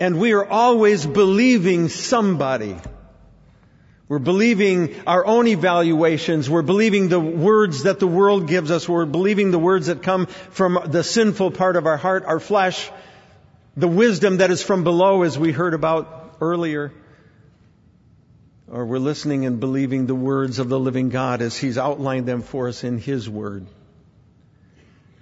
And 0.00 0.20
we 0.20 0.32
are 0.32 0.46
always 0.46 1.04
believing 1.04 1.88
somebody. 1.88 2.76
We're 4.08 4.18
believing 4.18 4.94
our 5.06 5.26
own 5.26 5.46
evaluations. 5.48 6.48
We're 6.48 6.62
believing 6.62 7.08
the 7.08 7.20
words 7.20 7.82
that 7.82 7.98
the 7.98 8.06
world 8.06 8.46
gives 8.46 8.70
us. 8.70 8.88
We're 8.88 9.04
believing 9.04 9.50
the 9.50 9.58
words 9.58 9.88
that 9.88 10.02
come 10.02 10.26
from 10.26 10.78
the 10.86 11.04
sinful 11.04 11.50
part 11.50 11.76
of 11.76 11.86
our 11.86 11.98
heart, 11.98 12.24
our 12.24 12.40
flesh, 12.40 12.90
the 13.76 13.88
wisdom 13.88 14.38
that 14.38 14.50
is 14.50 14.62
from 14.62 14.82
below 14.82 15.22
as 15.24 15.38
we 15.38 15.52
heard 15.52 15.74
about 15.74 16.36
earlier. 16.40 16.92
Or 18.70 18.86
we're 18.86 18.98
listening 18.98 19.44
and 19.44 19.60
believing 19.60 20.06
the 20.06 20.14
words 20.14 20.58
of 20.58 20.68
the 20.68 20.78
living 20.78 21.10
God 21.10 21.42
as 21.42 21.56
He's 21.56 21.76
outlined 21.76 22.26
them 22.26 22.42
for 22.42 22.68
us 22.68 22.84
in 22.84 22.98
His 22.98 23.28
Word. 23.28 23.66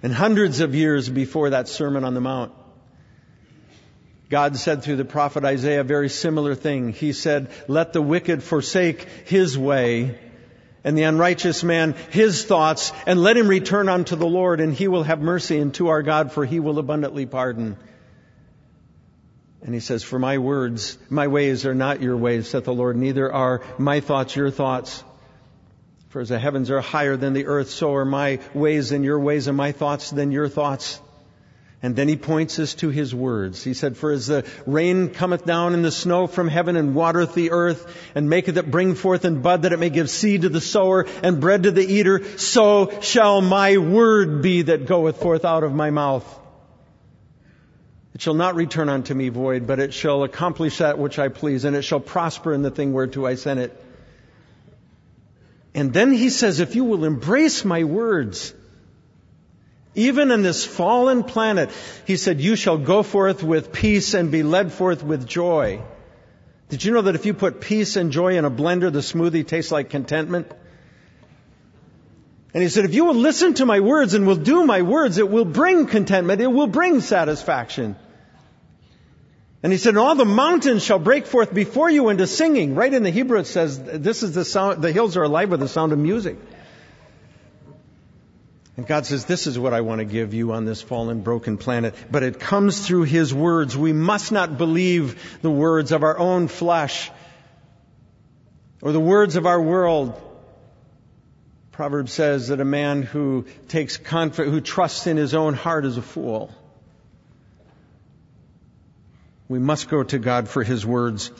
And 0.01 0.13
hundreds 0.13 0.61
of 0.61 0.75
years 0.75 1.09
before 1.09 1.49
that 1.49 1.67
Sermon 1.67 2.05
on 2.05 2.13
the 2.13 2.21
Mount, 2.21 2.53
God 4.29 4.57
said 4.57 4.83
through 4.83 4.97
the 4.97 5.05
prophet 5.05 5.45
Isaiah 5.45 5.81
a 5.81 5.85
very 5.85 6.09
similar 6.09 6.53
thing. 6.53 6.91
He 6.91 7.13
said, 7.13 7.49
let 7.67 7.93
the 7.93 8.01
wicked 8.01 8.43
forsake 8.43 9.03
his 9.25 9.57
way 9.57 10.19
and 10.83 10.97
the 10.97 11.03
unrighteous 11.03 11.63
man 11.63 11.95
his 12.09 12.43
thoughts 12.43 12.91
and 13.05 13.21
let 13.21 13.37
him 13.37 13.47
return 13.47 13.87
unto 13.87 14.15
the 14.15 14.25
Lord 14.25 14.59
and 14.59 14.73
he 14.73 14.87
will 14.87 15.03
have 15.03 15.21
mercy 15.21 15.59
unto 15.61 15.87
our 15.87 16.03
God 16.03 16.31
for 16.31 16.45
he 16.45 16.59
will 16.59 16.77
abundantly 16.77 17.25
pardon. 17.25 17.77
And 19.61 19.73
he 19.73 19.79
says, 19.79 20.03
for 20.03 20.19
my 20.19 20.37
words, 20.37 20.97
my 21.09 21.27
ways 21.27 21.65
are 21.65 21.75
not 21.75 22.01
your 22.01 22.15
ways, 22.15 22.49
saith 22.49 22.65
the 22.65 22.73
Lord, 22.73 22.95
neither 22.95 23.31
are 23.31 23.61
my 23.77 24.01
thoughts 24.01 24.35
your 24.35 24.51
thoughts. 24.51 25.03
For 26.09 26.21
as 26.21 26.29
the 26.29 26.39
heavens 26.39 26.69
are 26.69 26.79
higher 26.79 27.17
than 27.17 27.33
the 27.33 27.47
earth, 27.47 27.69
so 27.69 27.95
are 27.95 28.05
my 28.05 28.39
ways 28.53 28.91
than 28.91 29.03
your 29.03 29.19
ways 29.19 29.47
and 29.47 29.57
my 29.57 29.71
thoughts 29.71 30.09
than 30.09 30.31
your 30.31 30.47
thoughts. 30.47 31.01
And 31.83 31.95
then 31.95 32.07
he 32.07 32.15
points 32.15 32.57
us 32.57 32.73
to 32.75 32.89
his 32.89 33.13
words. 33.13 33.63
He 33.63 33.75
said, 33.75 33.97
For 33.97 34.11
as 34.11 34.25
the 34.25 34.45
rain 34.65 35.09
cometh 35.09 35.45
down 35.45 35.75
and 35.75 35.85
the 35.85 35.91
snow 35.91 36.25
from 36.25 36.47
heaven 36.47 36.75
and 36.75 36.95
watereth 36.95 37.35
the 37.35 37.51
earth 37.51 37.95
and 38.15 38.29
maketh 38.29 38.57
it 38.57 38.71
bring 38.71 38.95
forth 38.95 39.25
and 39.25 39.43
bud 39.43 39.61
that 39.61 39.73
it 39.73 39.79
may 39.79 39.91
give 39.91 40.09
seed 40.09 40.41
to 40.41 40.49
the 40.49 40.59
sower 40.59 41.05
and 41.21 41.39
bread 41.39 41.63
to 41.63 41.71
the 41.71 41.85
eater, 41.85 42.23
so 42.37 42.99
shall 43.01 43.41
my 43.41 43.77
word 43.77 44.41
be 44.41 44.63
that 44.63 44.87
goeth 44.87 45.21
forth 45.21 45.45
out 45.45 45.63
of 45.63 45.73
my 45.73 45.91
mouth. 45.91 46.25
It 48.15 48.21
shall 48.21 48.33
not 48.33 48.55
return 48.55 48.89
unto 48.89 49.13
me 49.13 49.29
void, 49.29 49.67
but 49.67 49.79
it 49.79 49.93
shall 49.93 50.23
accomplish 50.23 50.79
that 50.79 50.97
which 50.97 51.19
I 51.19 51.27
please, 51.27 51.63
and 51.65 51.75
it 51.75 51.83
shall 51.83 51.99
prosper 51.99 52.51
in 52.51 52.63
the 52.63 52.71
thing 52.71 52.91
whereto 52.91 53.27
I 53.27 53.35
sent 53.35 53.59
it. 53.59 53.83
And 55.75 55.93
then 55.93 56.11
he 56.11 56.31
says, 56.31 56.59
if 56.59 56.75
you 56.75 56.85
will 56.85 57.05
embrace 57.05 57.63
my 57.63 57.83
words, 57.83 58.55
even 59.97 60.31
in 60.31 60.43
this 60.43 60.63
fallen 60.63 61.23
planet, 61.23 61.71
he 62.05 62.17
said, 62.17 62.39
you 62.39 62.55
shall 62.55 62.77
go 62.77 63.03
forth 63.03 63.43
with 63.43 63.73
peace 63.73 64.13
and 64.13 64.31
be 64.31 64.43
led 64.43 64.71
forth 64.71 65.03
with 65.03 65.27
joy. 65.27 65.81
Did 66.69 66.83
you 66.83 66.93
know 66.93 67.01
that 67.01 67.15
if 67.15 67.25
you 67.25 67.33
put 67.33 67.61
peace 67.61 67.95
and 67.95 68.11
joy 68.11 68.37
in 68.37 68.45
a 68.45 68.51
blender, 68.51 68.93
the 68.93 68.99
smoothie 68.99 69.45
tastes 69.45 69.71
like 69.71 69.89
contentment? 69.89 70.51
And 72.53 72.61
he 72.61 72.69
said, 72.69 72.85
if 72.85 72.93
you 72.93 73.05
will 73.05 73.15
listen 73.15 73.55
to 73.55 73.65
my 73.65 73.79
words 73.79 74.13
and 74.13 74.27
will 74.27 74.35
do 74.35 74.65
my 74.65 74.83
words, 74.83 75.17
it 75.17 75.29
will 75.29 75.45
bring 75.45 75.87
contentment. 75.87 76.41
It 76.41 76.47
will 76.47 76.67
bring 76.67 77.01
satisfaction. 77.01 77.95
And 79.63 79.71
he 79.71 79.79
said, 79.79 79.89
and 79.89 79.97
all 79.97 80.15
the 80.15 80.25
mountains 80.25 80.83
shall 80.83 80.99
break 80.99 81.25
forth 81.25 81.53
before 81.53 81.89
you 81.89 82.09
into 82.09 82.27
singing. 82.27 82.75
Right 82.75 82.93
in 82.93 83.01
the 83.01 83.09
Hebrew 83.09 83.39
it 83.39 83.47
says, 83.47 83.81
this 83.81 84.21
is 84.21 84.33
the 84.33 84.45
sound, 84.45 84.83
the 84.83 84.91
hills 84.91 85.17
are 85.17 85.23
alive 85.23 85.49
with 85.49 85.59
the 85.59 85.67
sound 85.67 85.91
of 85.91 85.99
music. 85.99 86.37
And 88.77 88.85
God 88.85 89.07
says, 89.07 89.25
this 89.25 89.47
is 89.47 89.57
what 89.57 89.73
I 89.73 89.81
want 89.81 89.99
to 89.99 90.05
give 90.05 90.35
you 90.35 90.53
on 90.53 90.65
this 90.65 90.83
fallen, 90.83 91.21
broken 91.21 91.57
planet. 91.57 91.95
But 92.11 92.21
it 92.21 92.39
comes 92.39 92.85
through 92.85 93.03
His 93.03 93.33
words. 93.33 93.75
We 93.75 93.91
must 93.91 94.31
not 94.31 94.59
believe 94.59 95.39
the 95.41 95.49
words 95.49 95.91
of 95.91 96.03
our 96.03 96.17
own 96.17 96.47
flesh 96.47 97.09
or 98.81 98.91
the 98.91 98.99
words 98.99 99.35
of 99.35 99.47
our 99.47 99.59
world. 99.59 100.21
Proverbs 101.71 102.13
says 102.13 102.49
that 102.49 102.61
a 102.61 102.65
man 102.65 103.01
who 103.01 103.45
takes 103.67 103.97
confidence, 103.97 104.53
who 104.53 104.61
trusts 104.61 105.07
in 105.07 105.17
his 105.17 105.33
own 105.33 105.55
heart 105.55 105.85
is 105.85 105.97
a 105.97 106.01
fool. 106.01 106.53
We 109.47 109.59
must 109.59 109.89
go 109.89 110.03
to 110.03 110.19
God 110.19 110.49
for 110.49 110.63
His 110.63 110.85
words. 110.85 111.31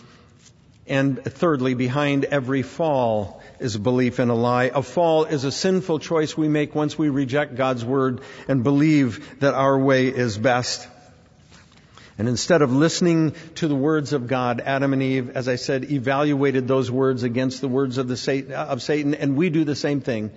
And 0.87 1.21
thirdly, 1.23 1.73
behind 1.73 2.25
every 2.25 2.61
fall 2.61 3.43
is 3.59 3.75
a 3.75 3.79
belief 3.79 4.19
in 4.19 4.29
a 4.29 4.35
lie. 4.35 4.71
A 4.73 4.83
fall 4.83 5.25
is 5.25 5.43
a 5.43 5.51
sinful 5.51 5.99
choice 5.99 6.37
we 6.37 6.47
make 6.47 6.75
once 6.75 6.97
we 6.97 7.09
reject 7.09 7.55
God's 7.55 7.83
word 7.83 8.21
and 8.47 8.63
believe 8.63 9.39
that 9.39 9.53
our 9.53 9.77
way 9.77 10.07
is 10.07 10.37
best. 10.37 10.87
And 12.17 12.27
instead 12.27 12.63
of 12.63 12.73
listening 12.73 13.35
to 13.55 13.67
the 13.67 13.75
words 13.75 14.13
of 14.13 14.27
God, 14.27 14.61
Adam 14.61 14.93
and 14.93 15.03
Eve, 15.03 15.29
as 15.35 15.47
I 15.47 15.55
said, 15.55 15.91
evaluated 15.91 16.67
those 16.67 16.89
words 16.89 17.23
against 17.23 17.61
the 17.61 17.67
words 17.67 17.99
of, 17.99 18.07
the 18.07 18.17
Satan, 18.17 18.53
of 18.53 18.81
Satan, 18.81 19.13
and 19.13 19.35
we 19.35 19.49
do 19.49 19.63
the 19.63 19.75
same 19.75 20.01
thing. 20.01 20.31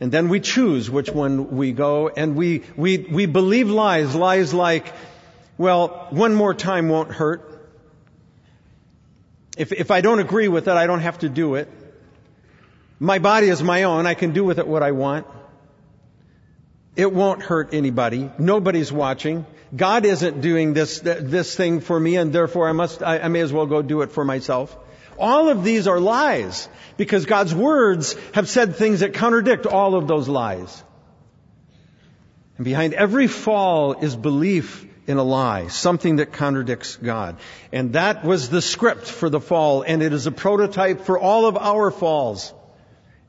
And 0.00 0.10
then 0.10 0.30
we 0.30 0.40
choose 0.40 0.90
which 0.90 1.10
one 1.10 1.56
we 1.56 1.72
go, 1.72 2.08
and 2.08 2.34
we, 2.36 2.62
we, 2.76 2.98
we 2.98 3.26
believe 3.26 3.68
lies, 3.68 4.14
lies 4.14 4.54
like, 4.54 4.92
well, 5.58 6.08
one 6.10 6.34
more 6.34 6.54
time 6.54 6.88
won't 6.88 7.12
hurt. 7.12 7.48
If, 9.56 9.72
if 9.72 9.90
I 9.90 10.00
don't 10.00 10.18
agree 10.18 10.48
with 10.48 10.68
it, 10.68 10.72
I 10.72 10.86
don't 10.86 11.00
have 11.00 11.18
to 11.18 11.28
do 11.28 11.56
it. 11.56 11.68
My 13.02 13.18
body 13.18 13.48
is 13.48 13.60
my 13.64 13.82
own. 13.82 14.06
I 14.06 14.14
can 14.14 14.30
do 14.30 14.44
with 14.44 14.60
it 14.60 14.68
what 14.68 14.84
I 14.84 14.92
want. 14.92 15.26
It 16.94 17.12
won't 17.12 17.42
hurt 17.42 17.74
anybody. 17.74 18.30
Nobody's 18.38 18.92
watching. 18.92 19.44
God 19.74 20.04
isn't 20.04 20.40
doing 20.40 20.72
this, 20.72 21.00
this 21.00 21.56
thing 21.56 21.80
for 21.80 21.98
me 21.98 22.14
and 22.14 22.32
therefore 22.32 22.68
I 22.68 22.72
must, 22.72 23.02
I, 23.02 23.18
I 23.18 23.26
may 23.26 23.40
as 23.40 23.52
well 23.52 23.66
go 23.66 23.82
do 23.82 24.02
it 24.02 24.12
for 24.12 24.24
myself. 24.24 24.76
All 25.18 25.48
of 25.48 25.64
these 25.64 25.88
are 25.88 25.98
lies 25.98 26.68
because 26.96 27.26
God's 27.26 27.52
words 27.52 28.14
have 28.34 28.48
said 28.48 28.76
things 28.76 29.00
that 29.00 29.14
contradict 29.14 29.66
all 29.66 29.96
of 29.96 30.06
those 30.06 30.28
lies. 30.28 30.84
And 32.56 32.64
behind 32.64 32.94
every 32.94 33.26
fall 33.26 33.94
is 33.94 34.14
belief 34.14 34.86
in 35.08 35.16
a 35.16 35.24
lie, 35.24 35.66
something 35.66 36.16
that 36.16 36.32
contradicts 36.32 36.94
God. 36.94 37.38
And 37.72 37.94
that 37.94 38.24
was 38.24 38.48
the 38.48 38.62
script 38.62 39.06
for 39.06 39.28
the 39.28 39.40
fall, 39.40 39.82
and 39.82 40.04
it 40.04 40.12
is 40.12 40.28
a 40.28 40.30
prototype 40.30 41.00
for 41.00 41.18
all 41.18 41.46
of 41.46 41.56
our 41.56 41.90
falls. 41.90 42.54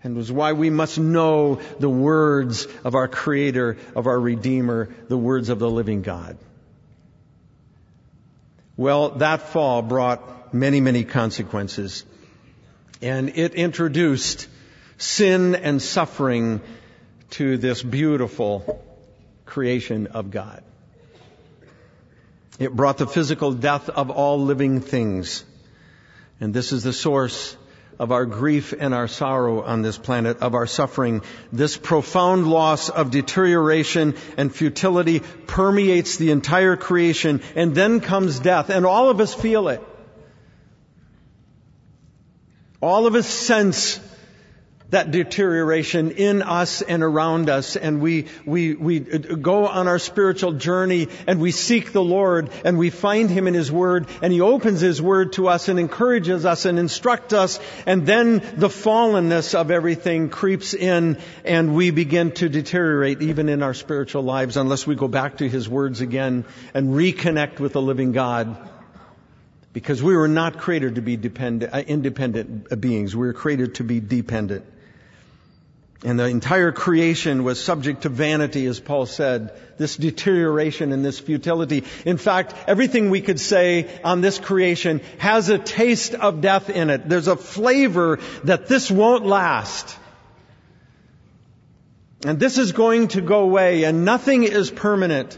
And 0.03 0.17
was 0.17 0.31
why 0.31 0.51
we 0.51 0.69
must 0.69 0.99
know 0.99 1.61
the 1.79 1.89
words 1.89 2.67
of 2.83 2.93
our 2.93 3.07
Creator, 3.07 3.77
of 3.95 4.05
our 4.05 4.19
Redeemer, 4.19 4.89
the 5.07 5.17
words 5.17 5.47
of 5.47 5.59
the 5.59 5.69
living 5.69 6.01
God. 6.01 6.37
Well, 8.75 9.11
that 9.11 9.41
fall 9.49 9.81
brought 9.81 10.53
many, 10.53 10.81
many 10.81 11.05
consequences. 11.05 12.03
And 13.01 13.37
it 13.37 13.55
introduced 13.55 14.47
sin 14.97 15.55
and 15.55 15.81
suffering 15.81 16.61
to 17.31 17.57
this 17.57 17.81
beautiful 17.81 18.83
creation 19.45 20.07
of 20.07 20.31
God. 20.31 20.63
It 22.59 22.71
brought 22.71 22.97
the 22.97 23.07
physical 23.07 23.53
death 23.53 23.89
of 23.89 24.09
all 24.09 24.43
living 24.43 24.81
things. 24.81 25.43
And 26.39 26.53
this 26.53 26.71
is 26.71 26.83
the 26.83 26.93
source 26.93 27.55
of 28.03 28.11
our 28.11 28.25
grief 28.25 28.73
and 28.77 28.93
our 28.93 29.07
sorrow 29.07 29.63
on 29.63 29.81
this 29.81 29.97
planet, 29.97 30.39
of 30.39 30.55
our 30.55 30.67
suffering. 30.67 31.21
This 31.53 31.77
profound 31.77 32.45
loss 32.45 32.89
of 32.89 33.11
deterioration 33.11 34.15
and 34.35 34.53
futility 34.53 35.21
permeates 35.47 36.17
the 36.17 36.31
entire 36.31 36.75
creation, 36.75 37.41
and 37.55 37.73
then 37.73 38.01
comes 38.01 38.39
death, 38.39 38.69
and 38.69 38.85
all 38.85 39.09
of 39.09 39.21
us 39.21 39.33
feel 39.33 39.69
it. 39.69 39.81
All 42.81 43.07
of 43.07 43.15
us 43.15 43.25
sense 43.25 44.01
that 44.89 45.11
deterioration 45.11 46.11
in 46.11 46.41
us 46.41 46.81
and 46.81 47.03
around 47.03 47.49
us 47.49 47.75
and 47.75 48.01
we, 48.01 48.27
we, 48.45 48.73
we 48.75 48.99
go 48.99 49.67
on 49.67 49.87
our 49.87 49.99
spiritual 49.99 50.53
journey 50.53 51.07
and 51.25 51.39
we 51.39 51.51
seek 51.51 51.91
the 51.91 52.03
Lord 52.03 52.49
and 52.63 52.77
we 52.77 52.89
find 52.89 53.29
Him 53.29 53.47
in 53.47 53.53
His 53.53 53.71
Word 53.71 54.07
and 54.21 54.31
He 54.31 54.41
opens 54.41 54.81
His 54.81 55.01
Word 55.01 55.33
to 55.33 55.47
us 55.47 55.67
and 55.67 55.79
encourages 55.79 56.45
us 56.45 56.65
and 56.65 56.77
instructs 56.77 57.33
us 57.33 57.59
and 57.85 58.05
then 58.05 58.39
the 58.55 58.69
fallenness 58.69 59.55
of 59.55 59.71
everything 59.71 60.29
creeps 60.29 60.73
in 60.73 61.17
and 61.43 61.75
we 61.75 61.91
begin 61.91 62.31
to 62.33 62.49
deteriorate 62.49 63.21
even 63.21 63.49
in 63.49 63.63
our 63.63 63.73
spiritual 63.73 64.23
lives 64.23 64.57
unless 64.57 64.85
we 64.85 64.95
go 64.95 65.07
back 65.07 65.37
to 65.37 65.49
His 65.49 65.67
words 65.67 66.01
again 66.01 66.45
and 66.73 66.89
reconnect 66.89 67.59
with 67.59 67.73
the 67.73 67.81
living 67.81 68.11
God. 68.11 68.69
Because 69.73 70.03
we 70.03 70.15
were 70.15 70.27
not 70.27 70.59
created 70.59 70.95
to 70.95 71.01
be 71.01 71.17
dependent, 71.17 71.73
uh, 71.73 71.79
independent 71.79 72.79
beings. 72.79 73.15
We 73.15 73.25
were 73.25 73.33
created 73.33 73.75
to 73.75 73.83
be 73.83 73.99
dependent. 73.99 74.65
And 76.05 76.19
the 76.19 76.25
entire 76.25 76.73
creation 76.73 77.45
was 77.45 77.63
subject 77.63 78.01
to 78.01 78.09
vanity, 78.09 78.65
as 78.65 78.79
Paul 78.79 79.05
said, 79.05 79.53
this 79.77 79.95
deterioration 79.95 80.91
and 80.91 81.03
this 81.03 81.19
futility. 81.19 81.85
In 82.05 82.17
fact, 82.17 82.53
everything 82.67 83.09
we 83.09 83.21
could 83.21 83.39
say 83.39 83.89
on 84.03 84.19
this 84.19 84.37
creation 84.37 85.01
has 85.19 85.47
a 85.47 85.57
taste 85.57 86.13
of 86.13 86.41
death 86.41 86.69
in 86.69 86.89
it. 86.89 87.07
There's 87.07 87.29
a 87.29 87.37
flavor 87.37 88.19
that 88.43 88.67
this 88.67 88.91
won't 88.91 89.25
last. 89.25 89.97
And 92.25 92.39
this 92.39 92.57
is 92.57 92.73
going 92.73 93.09
to 93.09 93.21
go 93.21 93.41
away 93.41 93.83
and 93.83 94.03
nothing 94.03 94.43
is 94.43 94.71
permanent. 94.71 95.37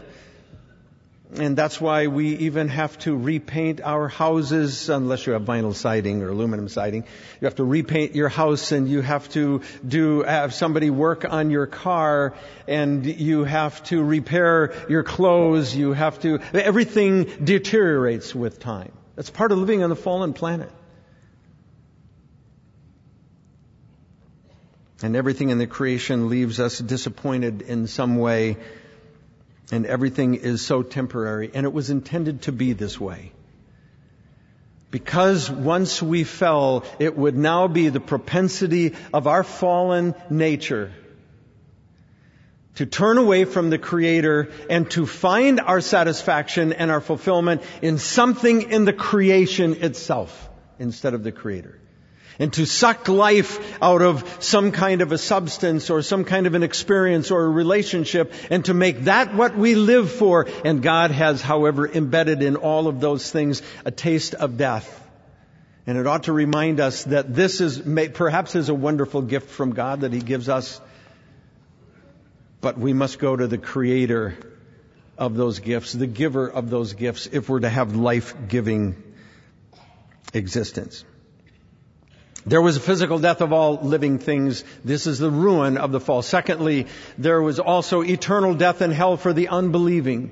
And 1.38 1.54
that's 1.54 1.78
why 1.78 2.06
we 2.06 2.28
even 2.36 2.68
have 2.68 2.98
to 3.00 3.14
repaint 3.14 3.82
our 3.82 4.08
houses, 4.08 4.88
unless 4.88 5.26
you 5.26 5.34
have 5.34 5.42
vinyl 5.42 5.74
siding 5.74 6.22
or 6.22 6.30
aluminum 6.30 6.68
siding. 6.68 7.04
You 7.40 7.44
have 7.44 7.56
to 7.56 7.64
repaint 7.64 8.14
your 8.14 8.30
house 8.30 8.72
and 8.72 8.88
you 8.88 9.02
have 9.02 9.28
to 9.30 9.60
do, 9.86 10.22
have 10.22 10.54
somebody 10.54 10.88
work 10.88 11.26
on 11.30 11.50
your 11.50 11.66
car 11.66 12.34
and 12.66 13.04
you 13.04 13.44
have 13.44 13.82
to 13.84 14.02
repair 14.02 14.72
your 14.88 15.02
clothes. 15.02 15.76
You 15.76 15.92
have 15.92 16.18
to, 16.20 16.40
everything 16.54 17.24
deteriorates 17.44 18.34
with 18.34 18.58
time. 18.58 18.92
That's 19.14 19.30
part 19.30 19.52
of 19.52 19.58
living 19.58 19.82
on 19.82 19.90
the 19.90 19.96
fallen 19.96 20.32
planet. 20.32 20.70
And 25.02 25.14
everything 25.14 25.50
in 25.50 25.58
the 25.58 25.66
creation 25.66 26.30
leaves 26.30 26.58
us 26.58 26.78
disappointed 26.78 27.60
in 27.60 27.86
some 27.86 28.16
way 28.16 28.56
and 29.72 29.86
everything 29.86 30.34
is 30.34 30.64
so 30.64 30.82
temporary, 30.82 31.50
and 31.52 31.64
it 31.64 31.72
was 31.72 31.90
intended 31.90 32.42
to 32.42 32.52
be 32.52 32.72
this 32.72 33.00
way. 33.00 33.32
Because 34.90 35.50
once 35.50 36.00
we 36.00 36.24
fell, 36.24 36.84
it 36.98 37.16
would 37.16 37.36
now 37.36 37.66
be 37.66 37.88
the 37.88 38.00
propensity 38.00 38.94
of 39.12 39.26
our 39.26 39.42
fallen 39.42 40.14
nature 40.30 40.92
to 42.76 42.86
turn 42.86 43.18
away 43.18 43.44
from 43.44 43.70
the 43.70 43.78
Creator 43.78 44.50
and 44.70 44.88
to 44.92 45.06
find 45.06 45.60
our 45.60 45.80
satisfaction 45.80 46.72
and 46.72 46.90
our 46.90 47.00
fulfillment 47.00 47.62
in 47.82 47.98
something 47.98 48.70
in 48.70 48.84
the 48.84 48.92
creation 48.92 49.82
itself 49.82 50.48
instead 50.78 51.14
of 51.14 51.24
the 51.24 51.32
Creator 51.32 51.80
and 52.38 52.52
to 52.52 52.66
suck 52.66 53.08
life 53.08 53.82
out 53.82 54.02
of 54.02 54.36
some 54.42 54.72
kind 54.72 55.00
of 55.00 55.12
a 55.12 55.18
substance 55.18 55.90
or 55.90 56.02
some 56.02 56.24
kind 56.24 56.46
of 56.46 56.54
an 56.54 56.62
experience 56.62 57.30
or 57.30 57.44
a 57.44 57.48
relationship 57.48 58.32
and 58.50 58.64
to 58.66 58.74
make 58.74 59.04
that 59.04 59.34
what 59.34 59.56
we 59.56 59.74
live 59.74 60.10
for. 60.10 60.46
And 60.64 60.82
God 60.82 61.10
has, 61.10 61.40
however, 61.40 61.88
embedded 61.88 62.42
in 62.42 62.56
all 62.56 62.88
of 62.88 63.00
those 63.00 63.30
things 63.30 63.62
a 63.84 63.90
taste 63.90 64.34
of 64.34 64.56
death. 64.56 65.02
And 65.86 65.96
it 65.96 66.06
ought 66.06 66.24
to 66.24 66.32
remind 66.32 66.80
us 66.80 67.04
that 67.04 67.32
this 67.32 67.60
is, 67.60 67.80
perhaps 68.12 68.54
is 68.54 68.68
a 68.68 68.74
wonderful 68.74 69.22
gift 69.22 69.50
from 69.50 69.72
God 69.72 70.00
that 70.00 70.12
He 70.12 70.20
gives 70.20 70.48
us, 70.48 70.80
but 72.60 72.76
we 72.76 72.92
must 72.92 73.20
go 73.20 73.36
to 73.36 73.46
the 73.46 73.58
Creator 73.58 74.36
of 75.16 75.36
those 75.36 75.60
gifts, 75.60 75.92
the 75.92 76.08
giver 76.08 76.48
of 76.48 76.70
those 76.70 76.92
gifts, 76.94 77.28
if 77.30 77.48
we're 77.48 77.60
to 77.60 77.68
have 77.68 77.94
life-giving 77.94 79.02
existence. 80.34 81.04
There 82.46 82.62
was 82.62 82.76
a 82.76 82.80
physical 82.80 83.18
death 83.18 83.40
of 83.40 83.52
all 83.52 83.80
living 83.82 84.20
things. 84.20 84.62
This 84.84 85.08
is 85.08 85.18
the 85.18 85.30
ruin 85.30 85.76
of 85.76 85.90
the 85.90 85.98
fall. 85.98 86.22
Secondly, 86.22 86.86
there 87.18 87.42
was 87.42 87.58
also 87.58 88.02
eternal 88.02 88.54
death 88.54 88.82
in 88.82 88.92
hell 88.92 89.16
for 89.16 89.32
the 89.32 89.48
unbelieving. 89.48 90.30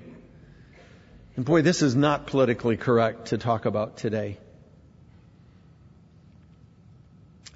And 1.35 1.45
boy, 1.45 1.63
this 1.63 1.83
is 1.83 1.97
not 1.97 2.29
politically 2.29 2.77
correct 2.77 3.27
to 3.27 3.39
talk 3.39 3.67
about 3.67 3.97
today. 3.97 4.39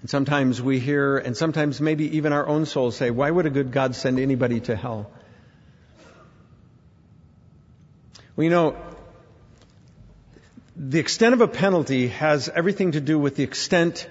And 0.01 0.11
sometimes 0.11 0.61
we 0.61 0.81
hear, 0.81 1.18
and 1.18 1.37
sometimes 1.37 1.81
maybe 1.81 2.16
even 2.16 2.33
our 2.33 2.47
own 2.47 2.66
souls 2.66 2.97
say, 2.97 3.12
why 3.12 3.31
would 3.31 3.47
a 3.47 3.51
good 3.51 3.71
God 3.71 3.94
send 3.94 4.18
anybody 4.18 4.59
to 4.61 4.75
hell? 4.75 5.09
Well, 8.35 8.44
you 8.44 8.51
know, 8.51 8.77
the 10.77 10.99
extent 10.99 11.35
of 11.35 11.40
a 11.40 11.49
penalty 11.49 12.09
has 12.09 12.49
everything 12.49 12.92
to 12.92 13.01
do 13.01 13.21
with 13.21 13.37
the 13.37 13.44
extent 13.44 14.09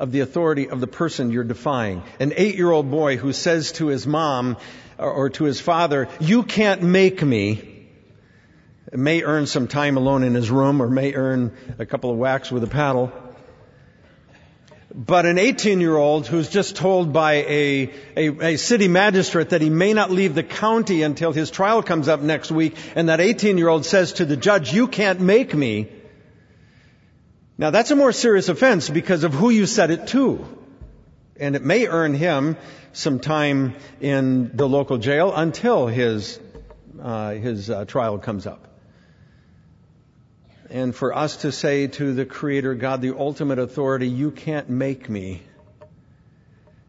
of 0.00 0.12
the 0.12 0.20
authority 0.20 0.68
of 0.70 0.80
the 0.80 0.86
person 0.86 1.30
you're 1.30 1.44
defying. 1.44 2.02
An 2.18 2.32
eight 2.34 2.56
year 2.56 2.70
old 2.70 2.90
boy 2.90 3.18
who 3.18 3.32
says 3.34 3.72
to 3.72 3.88
his 3.88 4.06
mom 4.06 4.56
or 4.98 5.28
to 5.30 5.44
his 5.44 5.60
father, 5.60 6.08
you 6.18 6.42
can't 6.42 6.82
make 6.82 7.22
me, 7.22 7.86
may 8.92 9.22
earn 9.22 9.46
some 9.46 9.68
time 9.68 9.98
alone 9.98 10.24
in 10.24 10.34
his 10.34 10.50
room 10.50 10.82
or 10.82 10.88
may 10.88 11.12
earn 11.12 11.52
a 11.78 11.84
couple 11.84 12.10
of 12.10 12.16
whacks 12.16 12.50
with 12.50 12.64
a 12.64 12.66
paddle. 12.66 13.12
But 14.92 15.26
an 15.26 15.38
18 15.38 15.80
year 15.80 15.96
old 15.96 16.26
who's 16.26 16.48
just 16.48 16.76
told 16.76 17.12
by 17.12 17.34
a, 17.34 17.92
a, 18.16 18.54
a, 18.54 18.56
city 18.56 18.88
magistrate 18.88 19.50
that 19.50 19.60
he 19.60 19.70
may 19.70 19.92
not 19.92 20.10
leave 20.10 20.34
the 20.34 20.42
county 20.42 21.02
until 21.02 21.32
his 21.32 21.50
trial 21.50 21.82
comes 21.82 22.08
up 22.08 22.20
next 22.20 22.50
week, 22.50 22.74
and 22.96 23.08
that 23.08 23.20
18 23.20 23.56
year 23.56 23.68
old 23.68 23.84
says 23.84 24.14
to 24.14 24.24
the 24.24 24.36
judge, 24.36 24.72
you 24.72 24.88
can't 24.88 25.20
make 25.20 25.54
me, 25.54 25.88
now 27.60 27.70
that's 27.70 27.90
a 27.90 27.96
more 27.96 28.10
serious 28.10 28.48
offense 28.48 28.88
because 28.88 29.22
of 29.22 29.34
who 29.34 29.50
you 29.50 29.66
said 29.66 29.90
it 29.90 30.06
to. 30.08 30.46
And 31.38 31.54
it 31.56 31.62
may 31.62 31.86
earn 31.86 32.14
him 32.14 32.56
some 32.92 33.20
time 33.20 33.74
in 34.00 34.56
the 34.56 34.66
local 34.66 34.96
jail 34.96 35.32
until 35.34 35.86
his, 35.86 36.40
uh, 37.00 37.32
his 37.32 37.68
uh, 37.68 37.84
trial 37.84 38.18
comes 38.18 38.46
up. 38.46 38.66
And 40.70 40.94
for 40.94 41.14
us 41.14 41.36
to 41.38 41.52
say 41.52 41.88
to 41.88 42.14
the 42.14 42.24
Creator 42.24 42.76
God, 42.76 43.02
the 43.02 43.14
ultimate 43.18 43.58
authority, 43.58 44.08
you 44.08 44.30
can't 44.30 44.70
make 44.70 45.10
me, 45.10 45.42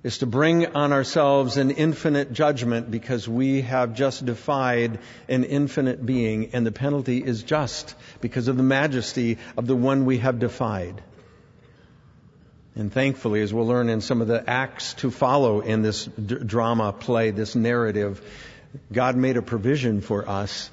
is 0.04 0.18
to 0.20 0.26
bring 0.26 0.66
on 0.76 0.94
ourselves 0.94 1.58
an 1.58 1.70
infinite 1.70 2.34
judgment 2.34 2.90
because 2.90 3.28
we 3.28 3.62
have 3.62 3.94
just 3.94 4.26
defied 4.26 5.00
an 5.30 5.44
infinite 5.44 6.04
being, 6.04 6.52
and 6.54 6.66
the 6.66 6.72
penalty 6.72 7.24
is 7.24 7.44
just 7.44 7.96
because 8.20 8.48
of 8.48 8.58
the 8.58 8.64
majesty 8.64 9.38
of 9.56 9.68
the 9.68 9.76
one 9.76 10.06
we 10.06 10.18
have 10.18 10.40
defied. 10.40 11.04
And 12.76 12.92
thankfully, 12.92 13.42
as 13.42 13.54
we'll 13.54 13.68
learn 13.68 13.90
in 13.90 14.02
some 14.02 14.22
of 14.22 14.28
the 14.28 14.50
acts 14.50 14.94
to 14.96 15.12
follow 15.12 15.60
in 15.60 15.82
this 15.82 16.06
d- 16.06 16.36
drama 16.36 16.94
play, 16.94 17.32
this 17.32 17.54
narrative, 17.54 18.22
God 18.92 19.16
made 19.18 19.38
a 19.38 19.42
provision 19.42 20.02
for 20.02 20.28
us. 20.28 20.72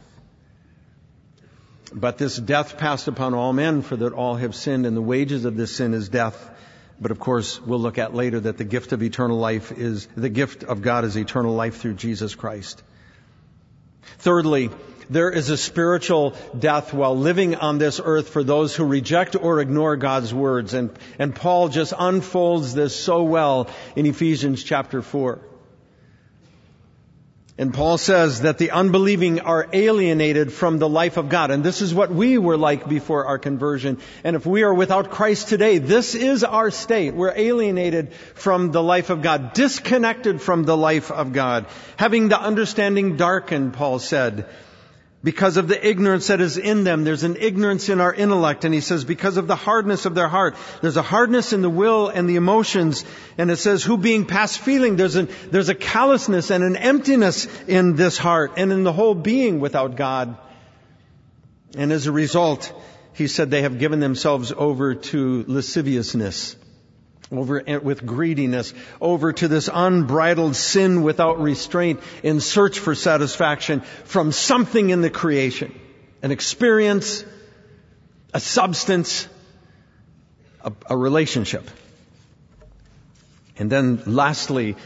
But 1.93 2.17
this 2.17 2.37
death 2.37 2.79
passed 2.79 3.09
upon 3.09 3.35
all 3.35 3.53
men, 3.53 3.83
for 3.83 3.97
that 3.97 4.13
all 4.13 4.37
have 4.37 4.55
sinned, 4.55 4.87
and 4.87 4.97
the 4.97 5.03
wages 5.03 5.45
of 5.45 5.57
this 5.57 5.75
sin 5.75 5.93
is 5.93 6.09
death. 6.09 6.51
But 7.01 7.11
of 7.11 7.21
course, 7.21 7.61
we'll 7.61 7.79
look 7.79 7.99
at 7.99 8.15
later 8.15 8.41
that 8.41 8.59
the 8.59 8.65
gift 8.65 8.93
of 8.93 9.03
eternal 9.03 9.39
life 9.39 9.71
is, 9.71 10.09
the 10.17 10.29
gift 10.29 10.65
of 10.65 10.83
God 10.83 11.05
is 11.05 11.17
eternal 11.17 11.55
life 11.55 11.77
through 11.77 11.95
Jesus 11.95 12.35
Christ. 12.35 12.83
Thirdly, 14.19 14.71
there 15.11 15.31
is 15.31 15.49
a 15.49 15.57
spiritual 15.57 16.35
death 16.59 16.93
while 16.93 17.17
living 17.17 17.55
on 17.55 17.79
this 17.79 18.01
earth 18.03 18.29
for 18.29 18.43
those 18.43 18.75
who 18.75 18.85
reject 18.85 19.37
or 19.37 19.61
ignore 19.61 19.97
God's 19.97 20.35
words. 20.35 20.75
And, 20.75 20.91
and 21.19 21.35
Paul 21.35 21.69
just 21.69 21.95
unfolds 21.99 22.75
this 22.75 22.95
so 22.95 23.23
well 23.23 23.71
in 23.97 24.05
Ephesians 24.07 24.63
chapter 24.63 25.01
4. 25.01 25.41
And 27.61 27.75
Paul 27.75 27.99
says 27.99 28.43
that 28.43 28.59
the 28.59 28.71
unbelieving 28.71 29.41
are 29.41 29.67
alienated 29.73 30.53
from 30.53 30.79
the 30.79 30.89
life 30.89 31.17
of 31.17 31.29
God. 31.29 31.51
And 31.51 31.65
this 31.65 31.83
is 31.83 31.93
what 31.93 32.09
we 32.09 32.39
were 32.39 32.57
like 32.57 32.89
before 32.89 33.27
our 33.27 33.39
conversion. 33.39 33.99
And 34.23 34.37
if 34.37 34.47
we 34.47 34.63
are 34.63 34.73
without 34.73 35.11
Christ 35.11 35.49
today, 35.49 35.79
this 35.79 36.15
is 36.15 36.45
our 36.45 36.71
state. 36.71 37.15
We're 37.15 37.37
alienated 37.37 38.15
from 38.35 38.71
the 38.71 38.83
life 38.83 39.11
of 39.11 39.23
God, 39.23 39.55
disconnected 39.55 40.41
from 40.41 40.63
the 40.63 40.77
life 40.77 41.11
of 41.11 41.33
God, 41.33 41.67
having 41.97 42.29
the 42.29 42.41
understanding 42.41 43.17
darkened, 43.17 43.73
Paul 43.73 43.99
said 43.99 44.47
because 45.23 45.57
of 45.57 45.67
the 45.67 45.87
ignorance 45.87 46.29
that 46.29 46.41
is 46.41 46.57
in 46.57 46.85
them. 46.85 47.03
There's 47.03 47.25
an 47.25 47.37
ignorance 47.37 47.89
in 47.89 48.01
our 48.01 48.15
intellect. 48.15 48.65
And 48.65 48.73
he 48.73 48.81
says, 48.81 49.05
because 49.05 49.37
of 49.37 49.49
the 49.49 49.57
hardness 49.57 50.07
of 50.07 50.15
their 50.15 50.29
heart. 50.29 50.57
There's 50.81 50.97
a 50.97 51.03
hardness 51.03 51.53
in 51.53 51.61
the 51.61 51.71
will 51.71 52.09
and 52.09 52.29
the 52.29 52.37
emotions. 52.37 53.05
And 53.37 53.51
it 53.51 53.57
says, 53.57 53.83
who 53.83 53.99
being 53.99 54.27
past 54.27 54.61
feeling, 54.61 54.97
there's, 54.97 55.17
a 55.17 55.25
there's 55.51 55.69
a 55.69 55.75
callousness 55.75 56.51
and 56.51 56.63
an 56.63 56.77
emptiness 56.77 57.49
in 57.67 57.97
this 57.97 58.17
heart 58.17 58.53
and 58.57 58.73
in 58.73 58.85
the 58.85 58.93
whole 58.93 59.15
being 59.15 59.59
without 59.59 59.97
God. 59.97 60.37
And 61.77 61.93
as 61.93 62.07
a 62.07 62.13
result, 62.13 62.73
he 63.13 63.27
said 63.27 63.51
they 63.51 63.63
have 63.63 63.81
given 63.81 63.99
themselves 63.99 64.53
over 64.57 64.95
to 64.95 65.45
lasciviousness. 65.49 66.55
Over 67.31 67.63
with 67.83 68.07
greediness, 68.07 68.73
over 69.01 69.33
to 69.33 69.49
this 69.49 69.69
unbridled 69.73 70.57
sin 70.57 71.03
without 71.03 71.41
restraint 71.41 72.01
in 72.23 72.41
search 72.41 72.79
for 72.79 72.95
satisfaction 72.95 73.81
from 74.05 74.33
something 74.33 74.91
in 74.91 75.03
the 75.03 75.11
creation. 75.11 75.79
An 76.23 76.31
experience, 76.31 77.25
a 78.33 78.41
substance, 78.41 79.29
a, 80.63 80.73
a 80.91 80.97
relationship. 80.97 81.69
And 83.59 83.71
then 83.71 84.03
lastly, 84.07 84.77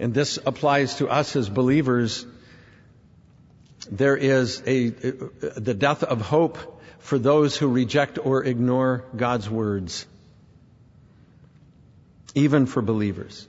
and 0.00 0.14
this 0.14 0.38
applies 0.44 0.96
to 0.96 1.08
us 1.08 1.36
as 1.36 1.48
believers, 1.48 2.24
there 3.90 4.16
is 4.16 4.62
a, 4.66 4.88
the 4.88 5.74
death 5.74 6.02
of 6.02 6.20
hope 6.20 6.82
for 7.00 7.18
those 7.18 7.56
who 7.56 7.68
reject 7.68 8.18
or 8.22 8.44
ignore 8.44 9.04
God's 9.16 9.50
words. 9.50 10.06
Even 12.34 12.66
for 12.66 12.82
believers. 12.82 13.46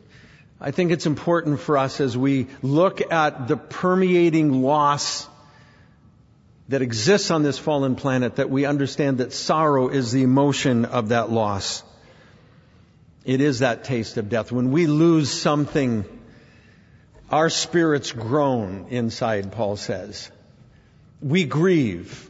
I 0.60 0.72
think 0.72 0.92
it's 0.92 1.06
important 1.06 1.60
for 1.60 1.78
us 1.78 2.00
as 2.00 2.18
we 2.18 2.48
look 2.62 3.12
at 3.12 3.48
the 3.48 3.58
permeating 3.58 4.62
loss 4.62 5.28
that 6.70 6.82
exists 6.82 7.32
on 7.32 7.44
this 7.44 7.60
fallen 7.60 7.96
planet 7.96 8.38
that 8.38 8.50
we 8.50 8.66
understand 8.66 9.18
that 9.18 9.34
sorrow 9.34 9.90
is 9.90 10.12
the 10.12 10.24
emotion 10.24 10.86
of 10.86 11.10
that 11.10 11.30
loss. 11.30 11.84
It 13.26 13.42
is 13.42 13.60
that 13.60 13.84
taste 13.84 14.18
of 14.18 14.30
death. 14.30 14.52
When 14.52 14.72
we 14.72 14.88
lose 14.88 15.30
something, 15.30 16.06
our 17.30 17.50
spirits 17.50 18.12
groan 18.12 18.88
inside, 18.90 19.52
Paul 19.52 19.76
says. 19.76 20.32
We 21.22 21.46
grieve. 21.46 22.30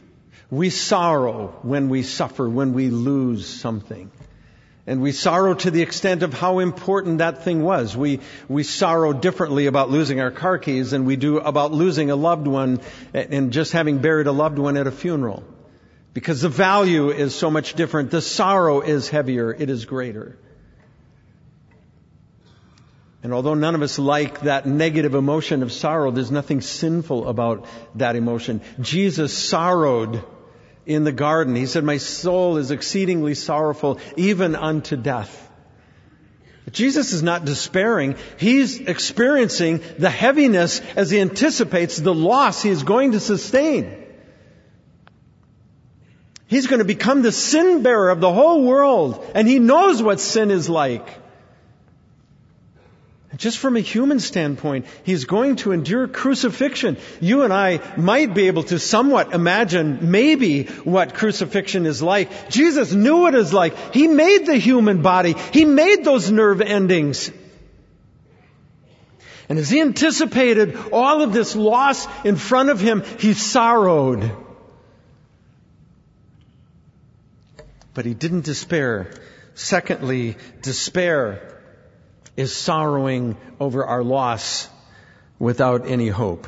We 0.50 0.70
sorrow 0.70 1.58
when 1.62 1.88
we 1.88 2.02
suffer, 2.02 2.48
when 2.48 2.74
we 2.74 2.90
lose 2.90 3.46
something. 3.46 4.10
And 4.86 5.00
we 5.00 5.12
sorrow 5.12 5.54
to 5.54 5.70
the 5.70 5.80
extent 5.80 6.22
of 6.22 6.34
how 6.34 6.58
important 6.58 7.18
that 7.18 7.42
thing 7.42 7.62
was. 7.62 7.96
We, 7.96 8.20
we 8.48 8.64
sorrow 8.64 9.14
differently 9.14 9.66
about 9.66 9.90
losing 9.90 10.20
our 10.20 10.30
car 10.30 10.58
keys 10.58 10.90
than 10.90 11.06
we 11.06 11.16
do 11.16 11.38
about 11.38 11.72
losing 11.72 12.10
a 12.10 12.16
loved 12.16 12.46
one 12.46 12.80
and 13.14 13.50
just 13.50 13.72
having 13.72 13.98
buried 13.98 14.26
a 14.26 14.32
loved 14.32 14.58
one 14.58 14.76
at 14.76 14.86
a 14.86 14.90
funeral. 14.90 15.42
Because 16.12 16.42
the 16.42 16.50
value 16.50 17.10
is 17.10 17.34
so 17.34 17.50
much 17.50 17.74
different. 17.74 18.10
The 18.10 18.20
sorrow 18.20 18.82
is 18.82 19.08
heavier. 19.08 19.52
It 19.52 19.70
is 19.70 19.86
greater. 19.86 20.38
And 23.22 23.32
although 23.32 23.54
none 23.54 23.74
of 23.74 23.80
us 23.80 23.98
like 23.98 24.42
that 24.42 24.66
negative 24.66 25.14
emotion 25.14 25.62
of 25.62 25.72
sorrow, 25.72 26.10
there's 26.10 26.30
nothing 26.30 26.60
sinful 26.60 27.26
about 27.26 27.66
that 27.94 28.16
emotion. 28.16 28.60
Jesus 28.82 29.32
sorrowed 29.32 30.22
in 30.86 31.04
the 31.04 31.12
garden. 31.12 31.56
He 31.56 31.66
said, 31.66 31.84
My 31.84 31.98
soul 31.98 32.56
is 32.56 32.70
exceedingly 32.70 33.34
sorrowful, 33.34 33.98
even 34.16 34.54
unto 34.54 34.96
death. 34.96 35.40
But 36.64 36.74
Jesus 36.74 37.12
is 37.12 37.22
not 37.22 37.44
despairing. 37.44 38.16
He's 38.38 38.80
experiencing 38.80 39.82
the 39.98 40.10
heaviness 40.10 40.80
as 40.96 41.10
he 41.10 41.20
anticipates 41.20 41.98
the 41.98 42.14
loss 42.14 42.62
he 42.62 42.70
is 42.70 42.82
going 42.82 43.12
to 43.12 43.20
sustain. 43.20 44.02
He's 46.46 46.66
going 46.66 46.78
to 46.78 46.84
become 46.84 47.22
the 47.22 47.32
sin 47.32 47.82
bearer 47.82 48.10
of 48.10 48.20
the 48.20 48.32
whole 48.32 48.64
world, 48.64 49.24
and 49.34 49.48
he 49.48 49.58
knows 49.58 50.02
what 50.02 50.20
sin 50.20 50.50
is 50.50 50.68
like. 50.68 51.23
Just 53.36 53.58
from 53.58 53.76
a 53.76 53.80
human 53.80 54.20
standpoint, 54.20 54.86
he's 55.02 55.24
going 55.24 55.56
to 55.56 55.72
endure 55.72 56.06
crucifixion. 56.06 56.96
You 57.20 57.42
and 57.42 57.52
I 57.52 57.80
might 57.96 58.34
be 58.34 58.46
able 58.46 58.64
to 58.64 58.78
somewhat 58.78 59.32
imagine 59.32 60.10
maybe 60.10 60.64
what 60.84 61.14
crucifixion 61.14 61.86
is 61.86 62.02
like. 62.02 62.50
Jesus 62.50 62.92
knew 62.92 63.22
what 63.22 63.34
it 63.34 63.38
was 63.38 63.52
like. 63.52 63.94
He 63.94 64.06
made 64.06 64.46
the 64.46 64.56
human 64.56 65.02
body. 65.02 65.34
He 65.52 65.64
made 65.64 66.04
those 66.04 66.30
nerve 66.30 66.60
endings. 66.60 67.30
And 69.48 69.58
as 69.58 69.68
he 69.68 69.80
anticipated 69.80 70.76
all 70.92 71.22
of 71.22 71.32
this 71.32 71.56
loss 71.56 72.06
in 72.24 72.36
front 72.36 72.70
of 72.70 72.80
him, 72.80 73.02
he 73.18 73.34
sorrowed. 73.34 74.30
But 77.94 78.04
he 78.04 78.14
didn't 78.14 78.44
despair. 78.44 79.12
Secondly, 79.54 80.36
despair 80.62 81.53
is 82.36 82.54
sorrowing 82.54 83.36
over 83.60 83.84
our 83.84 84.02
loss 84.02 84.68
without 85.38 85.86
any 85.86 86.08
hope. 86.08 86.46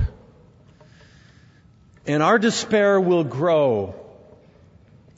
And 2.06 2.22
our 2.22 2.38
despair 2.38 3.00
will 3.00 3.24
grow. 3.24 3.94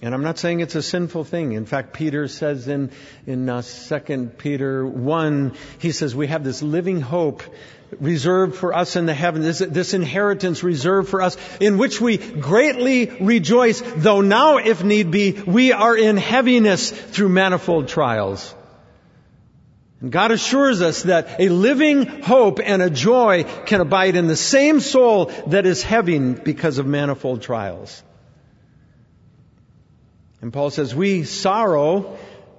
And 0.01 0.15
I'm 0.15 0.23
not 0.23 0.39
saying 0.39 0.61
it's 0.61 0.75
a 0.75 0.83
sinful 0.83 1.25
thing. 1.25 1.53
In 1.53 1.67
fact, 1.67 1.93
Peter 1.93 2.29
says 2.29 2.69
in, 2.69 2.93
in 3.27 3.49
uh, 3.49 3.63
2 3.63 4.33
Peter 4.39 4.87
1, 4.87 5.55
he 5.81 5.91
says 5.91 6.15
we 6.15 6.29
have 6.29 6.45
this 6.45 6.63
living 6.63 7.01
hope 7.01 7.43
reserved 7.99 8.55
for 8.55 8.75
us 8.75 8.97
in 8.97 9.07
the 9.07 9.15
heaven, 9.15 9.43
this, 9.43 9.59
this 9.59 9.95
inheritance 9.95 10.63
reserved 10.63 11.09
for 11.09 11.23
us, 11.23 11.37
in 11.59 11.79
which 11.79 12.01
we 12.01 12.19
greatly 12.19 13.07
rejoice, 13.07 13.83
though 13.97 14.21
now, 14.21 14.59
if 14.59 14.85
need 14.85 15.11
be, 15.11 15.33
we 15.33 15.73
are 15.73 15.97
in 15.97 16.17
heaviness 16.17 16.91
through 16.91 17.31
manifold 17.31 17.89
trials. 17.89 18.55
And 20.01 20.13
God 20.13 20.31
assures 20.31 20.81
us 20.81 21.03
that 21.05 21.41
a 21.41 21.49
living 21.49 22.23
hope 22.23 22.61
and 22.63 22.81
a 22.83 22.91
joy 22.91 23.45
can 23.67 23.81
abide 23.81 24.15
in 24.15 24.29
the 24.29 24.37
same 24.37 24.79
soul 24.81 25.27
that 25.49 25.67
is 25.67 25.83
heavy 25.83 26.19
because 26.19 26.79
of 26.79 26.87
manifold 26.87 27.43
trials. 27.43 28.03
And 30.41 30.53
Paul 30.53 30.71
says, 30.71 30.95
we 30.95 31.25
sorrow, 31.25 32.17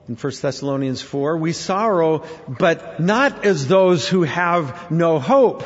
in 0.10 0.16
1 0.16 0.34
Thessalonians 0.42 1.02
4, 1.02 1.38
we 1.38 1.54
sorrow, 1.54 2.26
but 2.48 3.00
not 3.00 3.46
as 3.46 3.70
those 3.70 4.08
who 4.08 4.24
have 4.24 4.92
no 4.92 5.18
hope. 5.18 5.64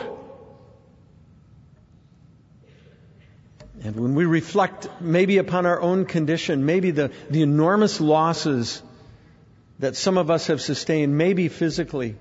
And 3.84 3.96
when 3.96 4.14
we 4.14 4.26
reflect 4.26 4.88
maybe 5.02 5.40
upon 5.40 5.66
our 5.66 5.82
own 5.82 6.06
condition, 6.06 6.68
maybe 6.68 6.92
the, 6.92 7.12
the 7.32 7.42
enormous 7.42 8.00
losses 8.00 8.82
that 9.80 9.96
some 9.96 10.18
of 10.18 10.30
us 10.30 10.48
have 10.48 10.62
sustained, 10.62 11.18
maybe 11.18 11.48
physically. 11.48 12.16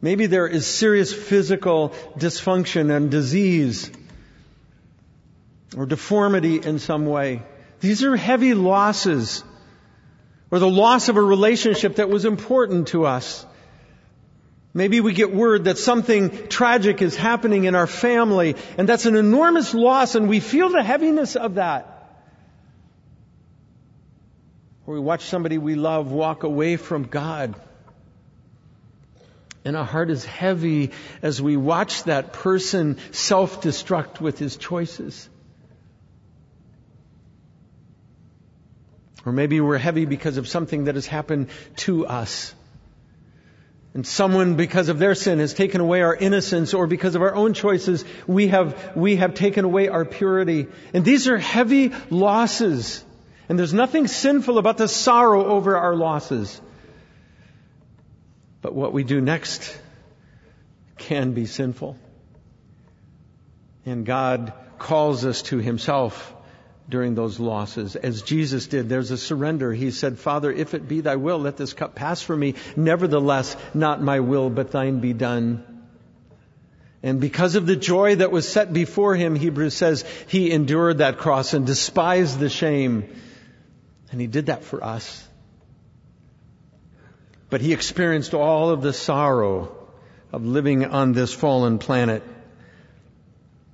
Maybe 0.00 0.26
there 0.26 0.46
is 0.46 0.66
serious 0.66 1.12
physical 1.12 1.90
dysfunction 2.18 2.94
and 2.94 3.10
disease 3.10 3.90
or 5.76 5.86
deformity 5.86 6.56
in 6.56 6.78
some 6.78 7.06
way. 7.06 7.42
These 7.80 8.04
are 8.04 8.16
heavy 8.16 8.54
losses. 8.54 9.42
Or 10.50 10.58
the 10.58 10.68
loss 10.68 11.08
of 11.08 11.16
a 11.16 11.22
relationship 11.22 11.96
that 11.96 12.08
was 12.08 12.24
important 12.24 12.88
to 12.88 13.04
us. 13.04 13.44
Maybe 14.72 15.00
we 15.00 15.12
get 15.12 15.34
word 15.34 15.64
that 15.64 15.78
something 15.78 16.48
tragic 16.48 17.02
is 17.02 17.16
happening 17.16 17.64
in 17.64 17.74
our 17.74 17.86
family, 17.86 18.56
and 18.76 18.88
that's 18.88 19.06
an 19.06 19.16
enormous 19.16 19.74
loss, 19.74 20.14
and 20.14 20.28
we 20.28 20.38
feel 20.38 20.68
the 20.68 20.82
heaviness 20.82 21.34
of 21.34 21.54
that. 21.54 21.95
Or 24.86 24.94
we 24.94 25.00
watch 25.00 25.24
somebody 25.24 25.58
we 25.58 25.74
love 25.74 26.12
walk 26.12 26.42
away 26.44 26.76
from 26.76 27.04
God. 27.04 27.54
And 29.64 29.76
our 29.76 29.84
heart 29.84 30.10
is 30.10 30.24
heavy 30.24 30.92
as 31.22 31.42
we 31.42 31.56
watch 31.56 32.04
that 32.04 32.32
person 32.32 32.98
self-destruct 33.10 34.20
with 34.20 34.38
his 34.38 34.56
choices. 34.56 35.28
Or 39.24 39.32
maybe 39.32 39.60
we're 39.60 39.76
heavy 39.76 40.04
because 40.04 40.36
of 40.36 40.46
something 40.46 40.84
that 40.84 40.94
has 40.94 41.06
happened 41.06 41.48
to 41.78 42.06
us. 42.06 42.54
And 43.92 44.06
someone, 44.06 44.56
because 44.56 44.88
of 44.88 44.98
their 44.98 45.14
sin, 45.14 45.40
has 45.40 45.52
taken 45.52 45.80
away 45.80 46.02
our 46.02 46.14
innocence, 46.14 46.74
or 46.74 46.86
because 46.86 47.14
of 47.14 47.22
our 47.22 47.34
own 47.34 47.54
choices, 47.54 48.04
we 48.26 48.48
have, 48.48 48.94
we 48.94 49.16
have 49.16 49.34
taken 49.34 49.64
away 49.64 49.88
our 49.88 50.04
purity. 50.04 50.68
And 50.92 51.02
these 51.02 51.26
are 51.28 51.38
heavy 51.38 51.92
losses. 52.10 53.02
And 53.48 53.58
there's 53.58 53.74
nothing 53.74 54.08
sinful 54.08 54.58
about 54.58 54.76
the 54.76 54.88
sorrow 54.88 55.44
over 55.44 55.76
our 55.76 55.94
losses. 55.94 56.60
But 58.60 58.74
what 58.74 58.92
we 58.92 59.04
do 59.04 59.20
next 59.20 59.76
can 60.98 61.32
be 61.32 61.46
sinful. 61.46 61.96
And 63.84 64.04
God 64.04 64.52
calls 64.78 65.24
us 65.24 65.42
to 65.42 65.58
Himself 65.58 66.34
during 66.88 67.14
those 67.14 67.38
losses. 67.38 67.94
As 67.94 68.22
Jesus 68.22 68.66
did, 68.66 68.88
there's 68.88 69.10
a 69.10 69.16
surrender. 69.16 69.72
He 69.72 69.90
said, 69.90 70.18
Father, 70.18 70.50
if 70.52 70.74
it 70.74 70.88
be 70.88 71.00
thy 71.00 71.16
will, 71.16 71.38
let 71.38 71.56
this 71.56 71.72
cup 71.72 71.94
pass 71.94 72.22
from 72.22 72.40
me. 72.40 72.54
Nevertheless, 72.76 73.56
not 73.74 74.02
my 74.02 74.20
will, 74.20 74.50
but 74.50 74.72
thine 74.72 75.00
be 75.00 75.12
done. 75.12 75.64
And 77.02 77.20
because 77.20 77.54
of 77.54 77.66
the 77.66 77.76
joy 77.76 78.16
that 78.16 78.32
was 78.32 78.48
set 78.48 78.72
before 78.72 79.14
him, 79.14 79.36
Hebrews 79.36 79.74
says, 79.74 80.04
he 80.26 80.50
endured 80.50 80.98
that 80.98 81.18
cross 81.18 81.54
and 81.54 81.64
despised 81.64 82.40
the 82.40 82.48
shame 82.48 83.08
and 84.16 84.20
He 84.22 84.28
did 84.28 84.46
that 84.46 84.64
for 84.64 84.82
us. 84.82 85.28
But 87.50 87.60
He 87.60 87.74
experienced 87.74 88.32
all 88.32 88.70
of 88.70 88.80
the 88.80 88.94
sorrow 88.94 89.76
of 90.32 90.42
living 90.42 90.86
on 90.86 91.12
this 91.12 91.34
fallen 91.34 91.76
planet. 91.76 92.22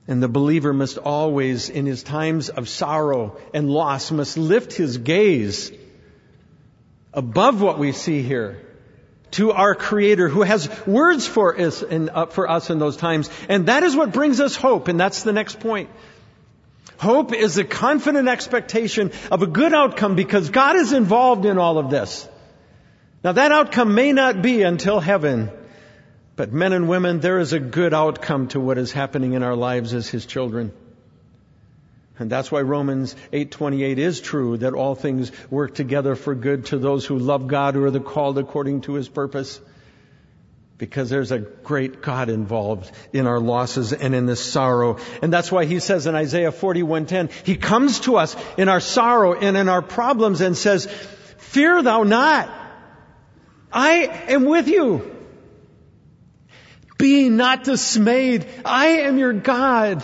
And 0.09 0.20
the 0.20 0.26
believer 0.26 0.72
must 0.72 0.98
always, 0.98 1.68
in 1.70 1.87
his 1.87 2.02
times 2.02 2.48
of 2.48 2.68
sorrow 2.68 3.38
and 3.55 3.70
loss, 3.70 4.11
must 4.11 4.37
lift 4.37 4.72
his 4.72 4.98
gaze 4.98 5.70
above 7.14 7.62
what 7.62 7.78
we 7.78 7.92
see 7.92 8.22
here 8.22 8.61
to 9.31 9.52
our 9.52 9.76
Creator 9.76 10.28
who 10.28 10.42
has 10.42 10.68
words 10.88 11.28
for 11.28 11.57
us, 11.57 11.83
in, 11.83 12.11
uh, 12.11 12.26
for 12.26 12.50
us 12.50 12.68
in 12.68 12.81
those 12.81 12.96
times. 12.96 13.31
And 13.48 13.66
that 13.66 13.85
is 13.85 13.94
what 13.94 14.12
brings 14.12 14.40
us 14.40 14.57
hope. 14.57 14.88
And 14.88 14.98
that's 14.98 15.22
the 15.22 15.33
next 15.33 15.61
point. 15.61 15.88
Hope 16.99 17.33
is 17.33 17.59
a 17.59 17.64
confident 17.64 18.29
expectation 18.29 19.12
of 19.31 19.42
a 19.42 19.47
good 19.47 19.73
outcome 19.73 20.14
because 20.14 20.51
God 20.51 20.77
is 20.77 20.92
involved 20.92 21.45
in 21.47 21.59
all 21.59 21.79
of 21.79 21.90
this. 21.90 22.29
Now 23.25 23.33
that 23.33 23.53
outcome 23.53 23.95
may 23.95 24.12
not 24.12 24.42
be 24.42 24.62
until 24.62 25.01
heaven, 25.01 25.51
but 26.37 26.53
men 26.53 26.73
and 26.73 26.88
women, 26.88 27.21
there 27.21 27.38
is 27.38 27.53
a 27.53 27.61
good 27.61 27.95
outcome 27.95 28.49
to 28.49 28.61
what 28.61 28.79
is 28.79 28.92
happening 28.92 29.35
in 29.35 29.42
our 29.42 29.57
lives 29.57 29.95
as 29.95 30.09
His 30.09 30.27
children. 30.27 30.73
And 32.18 32.31
that's 32.31 32.53
why 32.53 32.61
Romans 32.61 33.16
8:28 33.33 33.99
is 33.99 34.21
true 34.21 34.57
that 34.59 34.75
all 34.75 34.95
things 34.95 35.33
work 35.51 35.75
together 35.75 36.14
for 36.14 36.35
good 36.35 36.66
to 36.66 36.79
those 36.79 37.05
who 37.05 37.18
love 37.18 37.49
God 37.49 37.75
who 37.75 37.85
are 37.85 37.90
the 37.90 38.01
called 38.01 38.38
according 38.38 38.83
to 38.83 38.95
his 38.95 39.09
purpose. 39.09 39.61
Because 40.83 41.09
there's 41.09 41.31
a 41.31 41.38
great 41.38 42.03
God 42.03 42.29
involved 42.29 42.90
in 43.12 43.29
our 43.29 43.38
losses 43.38 43.92
and 43.92 44.16
in 44.16 44.27
this 44.27 44.45
sorrow. 44.45 44.99
And 45.23 45.33
that's 45.33 45.53
why 45.53 45.64
he 45.64 45.79
says 45.79 46.09
in 46.09 46.16
Isaiah 46.16 46.51
41:10, 46.51 47.31
he 47.45 47.55
comes 47.55 48.01
to 48.01 48.16
us 48.16 48.35
in 48.57 48.68
our 48.68 48.81
sorrow 48.81 49.33
and 49.35 49.57
in 49.57 49.68
our 49.68 49.81
problems 49.81 50.40
and 50.40 50.57
says, 50.57 50.87
"Fear 51.38 51.83
thou 51.83 52.03
not. 52.03 52.51
I 53.73 54.11
am 54.27 54.45
with 54.47 54.66
you. 54.66 55.09
Be 56.99 57.29
not 57.29 57.62
dismayed. 57.62 58.45
I 58.64 58.87
am 59.07 59.18
your 59.18 59.35
God." 59.35 60.03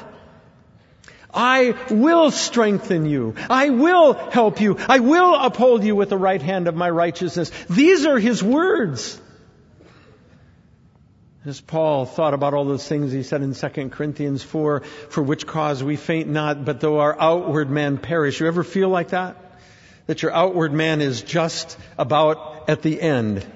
I 1.35 1.75
will 1.91 2.31
strengthen 2.31 3.05
you. 3.05 3.35
I 3.51 3.71
will 3.71 4.13
help 4.13 4.61
you. 4.61 4.77
I 4.89 5.01
will 5.01 5.35
uphold 5.35 5.83
you 5.83 5.97
with 5.97 6.11
the 6.11 6.17
right 6.17 6.41
hand 6.41 6.69
of 6.69 6.77
my 6.77 6.89
righteousness. 6.89 7.51
These 7.69 8.07
are 8.07 8.21
his 8.21 8.45
words. 8.45 9.21
As 11.45 11.61
Paul 11.61 12.05
thought 12.05 12.35
about 12.35 12.53
all 12.53 12.65
those 12.65 12.87
things 12.87 13.13
he 13.13 13.23
said 13.23 13.43
in 13.43 13.55
2 13.55 13.69
Corinthians 13.91 14.43
4, 14.43 14.81
for 14.81 15.23
which 15.23 15.47
cause 15.47 15.85
we 15.85 15.95
faint 15.95 16.29
not, 16.29 16.65
but 16.65 16.81
though 16.81 16.99
our 16.99 17.19
outward 17.19 17.71
man 17.71 17.99
perish. 17.99 18.41
You 18.41 18.49
ever 18.49 18.65
feel 18.65 18.89
like 18.89 19.11
that? 19.11 19.37
That 20.07 20.23
your 20.23 20.33
outward 20.33 20.73
man 20.73 21.01
is 21.01 21.23
just 21.23 21.79
about 21.97 22.69
at 22.69 22.83
the 22.83 23.01
end. 23.01 23.47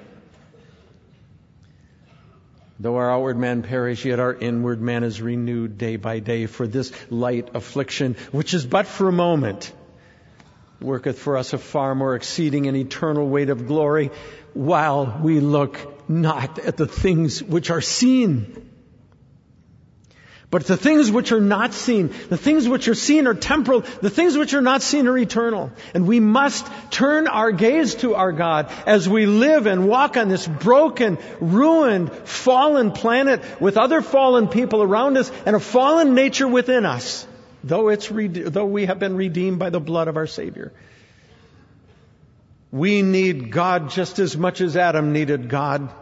Though 2.79 2.97
our 2.97 3.11
outward 3.11 3.37
man 3.37 3.63
perish, 3.63 4.05
yet 4.05 4.21
our 4.21 4.35
inward 4.35 4.81
man 4.81 5.03
is 5.03 5.21
renewed 5.21 5.77
day 5.77 5.97
by 5.97 6.21
day. 6.21 6.47
For 6.47 6.69
this 6.69 6.93
light 7.11 7.51
affliction, 7.55 8.17
which 8.31 8.55
is 8.55 8.65
but 8.65 8.87
for 8.87 9.09
a 9.09 9.13
moment, 9.13 9.73
worketh 10.81 11.19
for 11.19 11.37
us 11.37 11.53
a 11.53 11.59
far 11.59 11.95
more 11.95 12.15
exceeding 12.15 12.69
and 12.69 12.77
eternal 12.77 13.29
weight 13.29 13.51
of 13.51 13.67
glory, 13.67 14.11
while 14.53 15.19
we 15.23 15.41
look 15.41 15.92
not 16.09 16.59
at 16.59 16.77
the 16.77 16.87
things 16.87 17.43
which 17.43 17.71
are 17.71 17.81
seen 17.81 18.71
but 20.53 20.67
the 20.67 20.77
things 20.77 21.11
which 21.11 21.33
are 21.33 21.41
not 21.41 21.73
seen, 21.73 22.09
the 22.29 22.37
things 22.37 22.69
which 22.69 22.87
are 22.87 22.95
seen 22.95 23.27
are 23.27 23.33
temporal, 23.33 23.81
the 24.03 24.11
things 24.11 24.37
which 24.37 24.53
are 24.53 24.61
not 24.61 24.83
seen 24.83 25.09
are 25.09 25.17
eternal. 25.17 25.73
And 25.95 26.07
we 26.07 26.21
must 26.21 26.67
turn 26.91 27.27
our 27.27 27.53
gaze 27.53 27.95
to 28.03 28.17
our 28.17 28.33
God 28.33 28.71
as 28.87 29.09
we 29.09 29.25
live 29.25 29.65
and 29.65 29.89
walk 29.89 30.19
on 30.19 30.29
this 30.29 30.47
broken, 30.47 31.17
ruined, 31.41 32.13
fallen 32.13 32.93
planet 32.93 33.41
with 33.63 33.79
other 33.79 34.03
fallen 34.03 34.47
people 34.47 34.83
around 34.83 35.17
us 35.17 35.33
and 35.47 35.57
a 35.57 35.61
fallen 35.61 36.15
nature 36.15 36.47
within 36.47 36.85
us, 36.85 37.27
though 37.65 37.89
it's, 37.89 38.11
though 38.11 38.67
we 38.67 38.85
have 38.85 38.99
been 38.99 39.17
redeemed 39.17 39.59
by 39.59 39.71
the 39.71 39.81
blood 39.81 40.09
of 40.09 40.19
our 40.19 40.27
Savior. 40.27 40.71
We 42.73 43.03
need 43.03 43.53
God 43.53 43.91
just 43.91 44.19
as 44.19 44.37
much 44.37 44.63
as 44.63 44.79
Adam 44.79 45.13
needed 45.13 45.51
God 45.51 45.93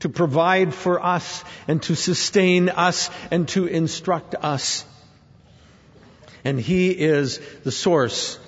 to 0.00 0.10
provide 0.10 0.74
for 0.74 1.02
us 1.02 1.42
and 1.66 1.82
to 1.84 1.96
sustain 1.96 2.68
us 2.68 3.10
and 3.30 3.48
to 3.48 3.66
instruct 3.66 4.34
us. 4.34 4.84
And 6.44 6.60
He 6.60 6.90
is 6.90 7.40
the 7.64 7.72
source 7.72 8.38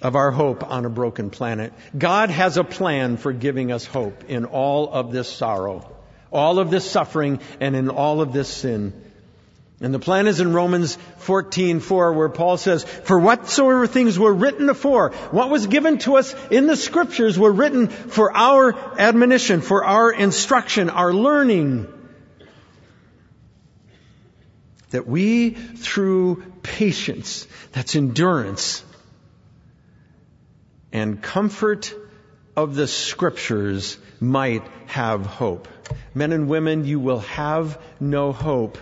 of 0.00 0.14
our 0.14 0.30
hope 0.30 0.62
on 0.62 0.84
a 0.84 0.90
broken 0.90 1.30
planet. 1.30 1.72
God 1.96 2.30
has 2.30 2.56
a 2.56 2.64
plan 2.64 3.16
for 3.16 3.32
giving 3.32 3.72
us 3.72 3.84
hope 3.84 4.24
in 4.28 4.44
all 4.44 4.92
of 4.92 5.10
this 5.10 5.28
sorrow, 5.28 5.96
all 6.30 6.60
of 6.60 6.70
this 6.70 6.88
suffering, 6.88 7.40
and 7.58 7.74
in 7.74 7.90
all 7.90 8.20
of 8.20 8.32
this 8.32 8.48
sin. 8.48 8.92
And 9.80 9.94
the 9.94 10.00
plan 10.00 10.26
is 10.26 10.40
in 10.40 10.52
Romans 10.52 10.98
14:4 11.20 12.12
where 12.12 12.28
Paul 12.28 12.56
says, 12.56 12.82
"For 12.82 13.18
whatsoever 13.18 13.86
things 13.86 14.18
were 14.18 14.32
written 14.32 14.68
afore, 14.68 15.12
what 15.30 15.50
was 15.50 15.68
given 15.68 15.98
to 15.98 16.16
us 16.16 16.34
in 16.50 16.66
the 16.66 16.76
scriptures 16.76 17.38
were 17.38 17.52
written 17.52 17.86
for 17.86 18.36
our 18.36 18.74
admonition, 18.98 19.60
for 19.60 19.84
our 19.84 20.10
instruction, 20.10 20.90
our 20.90 21.12
learning." 21.12 21.86
That 24.90 25.06
we 25.06 25.50
through 25.50 26.42
patience, 26.64 27.46
that's 27.72 27.94
endurance, 27.94 28.82
and 30.92 31.22
comfort 31.22 31.94
of 32.56 32.74
the 32.74 32.88
scriptures 32.88 33.96
might 34.18 34.64
have 34.86 35.24
hope. 35.24 35.68
Men 36.14 36.32
and 36.32 36.48
women, 36.48 36.84
you 36.84 36.98
will 36.98 37.20
have 37.20 37.78
no 38.00 38.32
hope 38.32 38.78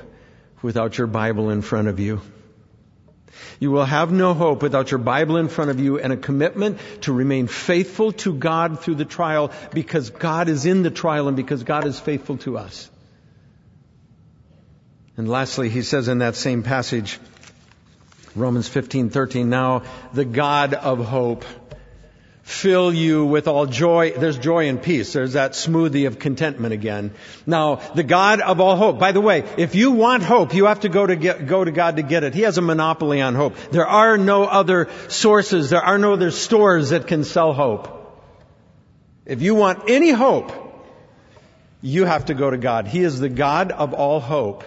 without 0.63 0.99
your 0.99 1.07
Bible 1.07 1.51
in 1.51 1.63
front 1.63 1.89
of 1.89 2.01
you. 2.01 2.21
You 3.59 3.71
will 3.71 3.85
have 3.85 4.13
no 4.13 4.35
hope 4.35 4.63
without 4.63 4.91
your 4.91 4.99
Bible 4.99 5.37
in 5.37 5.49
front 5.49 5.71
of 5.71 5.81
you 5.81 5.99
and 5.99 6.13
a 6.13 6.17
commitment 6.17 6.79
to 7.03 7.13
remain 7.13 7.47
faithful 7.47 8.13
to 8.13 8.33
God 8.35 8.81
through 8.81 8.97
the 8.97 9.05
trial 9.05 9.51
because 9.73 10.11
God 10.11 10.49
is 10.49 10.67
in 10.67 10.83
the 10.83 10.91
trial 10.91 11.29
and 11.29 11.37
because 11.37 11.63
God 11.63 11.87
is 11.87 11.99
faithful 11.99 12.39
to 12.39 12.59
us. 12.59 12.91
And 15.17 15.29
lastly, 15.29 15.71
he 15.71 15.83
says 15.83 16.09
in 16.09 16.19
that 16.19 16.37
same 16.37 16.63
passage, 16.63 17.19
Romans 18.35 18.69
15:13, 18.69 19.47
now 19.47 19.83
the 20.13 20.27
God 20.27 20.75
of 20.75 21.05
hope 21.05 21.45
fill 22.47 22.95
you 22.95 23.27
with 23.27 23.49
all 23.49 23.67
joy. 23.67 24.13
There's 24.13 24.39
joy 24.39 24.69
and 24.69 24.81
peace. 24.81 25.13
There's 25.13 25.33
that 25.33 25.53
smoothie 25.53 26.07
of 26.07 26.21
contentment 26.21 26.73
again. 26.73 27.11
Now, 27.45 27.75
the 27.97 28.05
God 28.05 28.41
of 28.41 28.61
all 28.61 28.77
hope. 28.77 29.01
By 29.01 29.11
the 29.11 29.21
way, 29.21 29.43
if 29.57 29.75
you 29.75 29.91
want 29.91 30.23
hope, 30.23 30.55
you 30.55 30.67
have 30.67 30.81
to 30.81 30.89
go 30.89 31.05
to 31.05 31.17
get, 31.17 31.49
go 31.49 31.65
to 31.65 31.73
God 31.73 31.97
to 31.97 32.03
get 32.03 32.23
it. 32.23 32.35
He 32.35 32.43
has 32.43 32.57
a 32.57 32.63
monopoly 32.63 33.21
on 33.21 33.35
hope. 33.35 33.57
There 33.73 33.87
are 33.87 34.17
no 34.17 34.45
other 34.45 34.89
sources. 35.09 35.71
There 35.71 35.83
are 35.83 35.99
no 35.99 36.13
other 36.13 36.31
stores 36.31 36.91
that 36.91 37.09
can 37.09 37.25
sell 37.25 37.53
hope. 37.53 37.93
If 39.25 39.43
you 39.43 39.57
want 39.57 39.91
any 39.91 40.13
hope, 40.13 40.53
you 41.83 42.05
have 42.05 42.27
to 42.27 42.35
go 42.35 42.49
to 42.49 42.59
God. 42.59 42.87
He 42.87 43.03
is 43.03 43.19
the 43.19 43.29
God 43.29 43.73
of 43.73 43.93
all 43.93 44.21
hope 44.21 44.63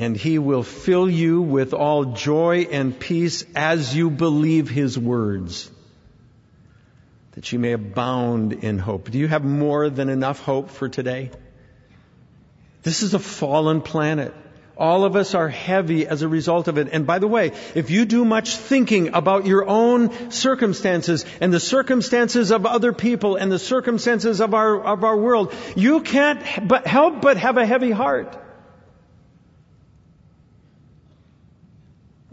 and 0.00 0.16
he 0.16 0.38
will 0.38 0.62
fill 0.62 1.10
you 1.10 1.42
with 1.42 1.74
all 1.74 2.06
joy 2.06 2.66
and 2.70 2.98
peace 2.98 3.44
as 3.54 3.94
you 3.94 4.08
believe 4.08 4.70
his 4.70 4.98
words, 4.98 5.70
that 7.32 7.52
you 7.52 7.58
may 7.58 7.72
abound 7.72 8.54
in 8.64 8.78
hope. 8.78 9.10
Do 9.10 9.18
you 9.18 9.28
have 9.28 9.44
more 9.44 9.90
than 9.90 10.08
enough 10.08 10.40
hope 10.40 10.70
for 10.70 10.88
today? 10.88 11.30
This 12.82 13.02
is 13.02 13.12
a 13.12 13.18
fallen 13.18 13.82
planet. 13.82 14.32
All 14.74 15.04
of 15.04 15.16
us 15.16 15.34
are 15.34 15.50
heavy 15.50 16.06
as 16.06 16.22
a 16.22 16.28
result 16.28 16.68
of 16.68 16.78
it. 16.78 16.88
And 16.92 17.06
by 17.06 17.18
the 17.18 17.28
way, 17.28 17.52
if 17.74 17.90
you 17.90 18.06
do 18.06 18.24
much 18.24 18.56
thinking 18.56 19.12
about 19.12 19.44
your 19.44 19.68
own 19.68 20.30
circumstances 20.30 21.26
and 21.42 21.52
the 21.52 21.60
circumstances 21.60 22.52
of 22.52 22.64
other 22.64 22.94
people 22.94 23.36
and 23.36 23.52
the 23.52 23.58
circumstances 23.58 24.40
of 24.40 24.54
our, 24.54 24.82
of 24.82 25.04
our 25.04 25.18
world, 25.18 25.54
you 25.76 26.00
can't 26.00 26.66
but 26.66 26.86
help 26.86 27.20
but 27.20 27.36
have 27.36 27.58
a 27.58 27.66
heavy 27.66 27.90
heart. 27.90 28.46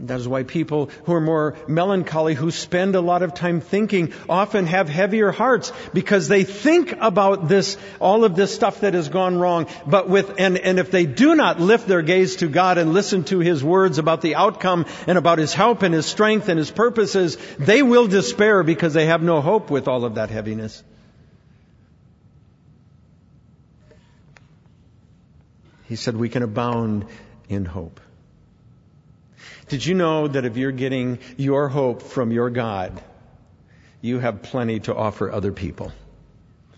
That 0.08 0.20
is 0.20 0.28
why 0.28 0.44
people 0.44 0.90
who 1.06 1.14
are 1.14 1.22
more 1.22 1.56
melancholy, 1.68 2.34
who 2.34 2.52
spend 2.52 2.96
a 2.96 3.02
lot 3.02 3.24
of 3.24 3.34
time 3.34 3.62
thinking, 3.62 4.14
often 4.30 4.66
have 4.66 4.88
heavier 4.88 5.32
hearts 5.32 5.72
because 5.94 6.28
they 6.28 6.44
think 6.44 6.94
about 6.94 7.48
this, 7.48 7.78
all 8.00 8.24
of 8.24 8.36
this 8.36 8.54
stuff 8.54 8.82
that 8.82 8.94
has 8.94 9.10
gone 9.10 9.38
wrong. 9.38 9.68
But 9.86 10.10
with, 10.10 10.36
and, 10.40 10.58
and 10.58 10.80
if 10.80 10.92
they 10.92 11.06
do 11.06 11.36
not 11.36 11.60
lift 11.60 11.88
their 11.88 12.02
gaze 12.02 12.38
to 12.38 12.48
God 12.48 12.78
and 12.78 12.94
listen 12.94 13.26
to 13.26 13.40
His 13.40 13.64
words 13.64 13.98
about 13.98 14.22
the 14.22 14.36
outcome 14.36 14.86
and 15.08 15.18
about 15.18 15.40
His 15.40 15.54
help 15.54 15.82
and 15.84 15.94
His 15.94 16.06
strength 16.06 16.50
and 16.50 16.58
His 16.58 16.72
purposes, 16.72 17.38
they 17.60 17.84
will 17.84 18.08
despair 18.08 18.64
because 18.64 18.94
they 18.94 19.08
have 19.08 19.22
no 19.22 19.42
hope 19.42 19.70
with 19.70 19.88
all 19.88 20.06
of 20.06 20.16
that 20.16 20.30
heaviness. 20.30 20.84
He 25.86 25.96
said 25.96 26.18
we 26.18 26.30
can 26.30 26.44
abound 26.44 27.06
in 27.50 27.64
hope. 27.66 28.02
Did 29.68 29.86
you 29.86 29.94
know 29.94 30.28
that 30.28 30.46
if 30.46 30.58
you're 30.58 30.72
getting 30.72 31.20
your 31.38 31.68
hope 31.68 32.02
from 32.02 32.32
your 32.32 32.50
God, 32.50 33.02
you 34.02 34.20
have 34.20 34.44
plenty 34.44 34.80
to 34.82 34.96
offer 34.96 35.32
other 35.32 35.52
people? 35.52 35.92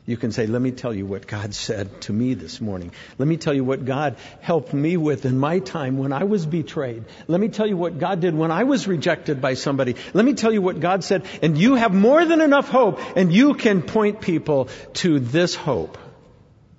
you 0.09 0.17
can 0.17 0.31
say, 0.31 0.47
let 0.47 0.59
me 0.59 0.71
tell 0.71 0.91
you 0.91 1.05
what 1.05 1.27
God 1.27 1.53
said 1.53 2.01
to 2.01 2.11
me 2.11 2.33
this 2.33 2.59
morning. 2.59 2.91
Let 3.19 3.27
me 3.27 3.37
tell 3.37 3.53
you 3.53 3.63
what 3.63 3.85
God 3.85 4.15
helped 4.41 4.73
me 4.73 4.97
with 4.97 5.23
in 5.23 5.37
my 5.37 5.59
time 5.59 5.99
when 5.99 6.11
I 6.11 6.23
was 6.23 6.47
betrayed. 6.47 7.03
Let 7.27 7.39
me 7.39 7.47
tell 7.47 7.67
you 7.67 7.77
what 7.77 7.99
God 7.99 8.19
did 8.19 8.33
when 8.33 8.49
I 8.49 8.63
was 8.63 8.87
rejected 8.87 9.39
by 9.39 9.53
somebody. 9.53 9.95
Let 10.15 10.25
me 10.25 10.33
tell 10.33 10.51
you 10.51 10.63
what 10.63 10.79
God 10.79 11.03
said. 11.03 11.27
And 11.43 11.59
you 11.59 11.75
have 11.75 11.93
more 11.93 12.25
than 12.25 12.41
enough 12.41 12.69
hope 12.69 12.99
and 13.15 13.31
you 13.31 13.53
can 13.53 13.83
point 13.83 14.19
people 14.19 14.69
to 15.03 15.19
this 15.19 15.53
hope, 15.53 15.99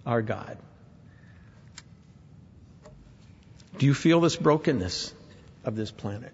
our 0.05 0.22
God. 0.22 0.59
Do 3.79 3.87
you 3.87 3.94
feel 3.94 4.20
this 4.20 4.35
brokenness 4.35 5.14
of 5.70 5.76
this 5.76 5.90
planet? 5.90 6.33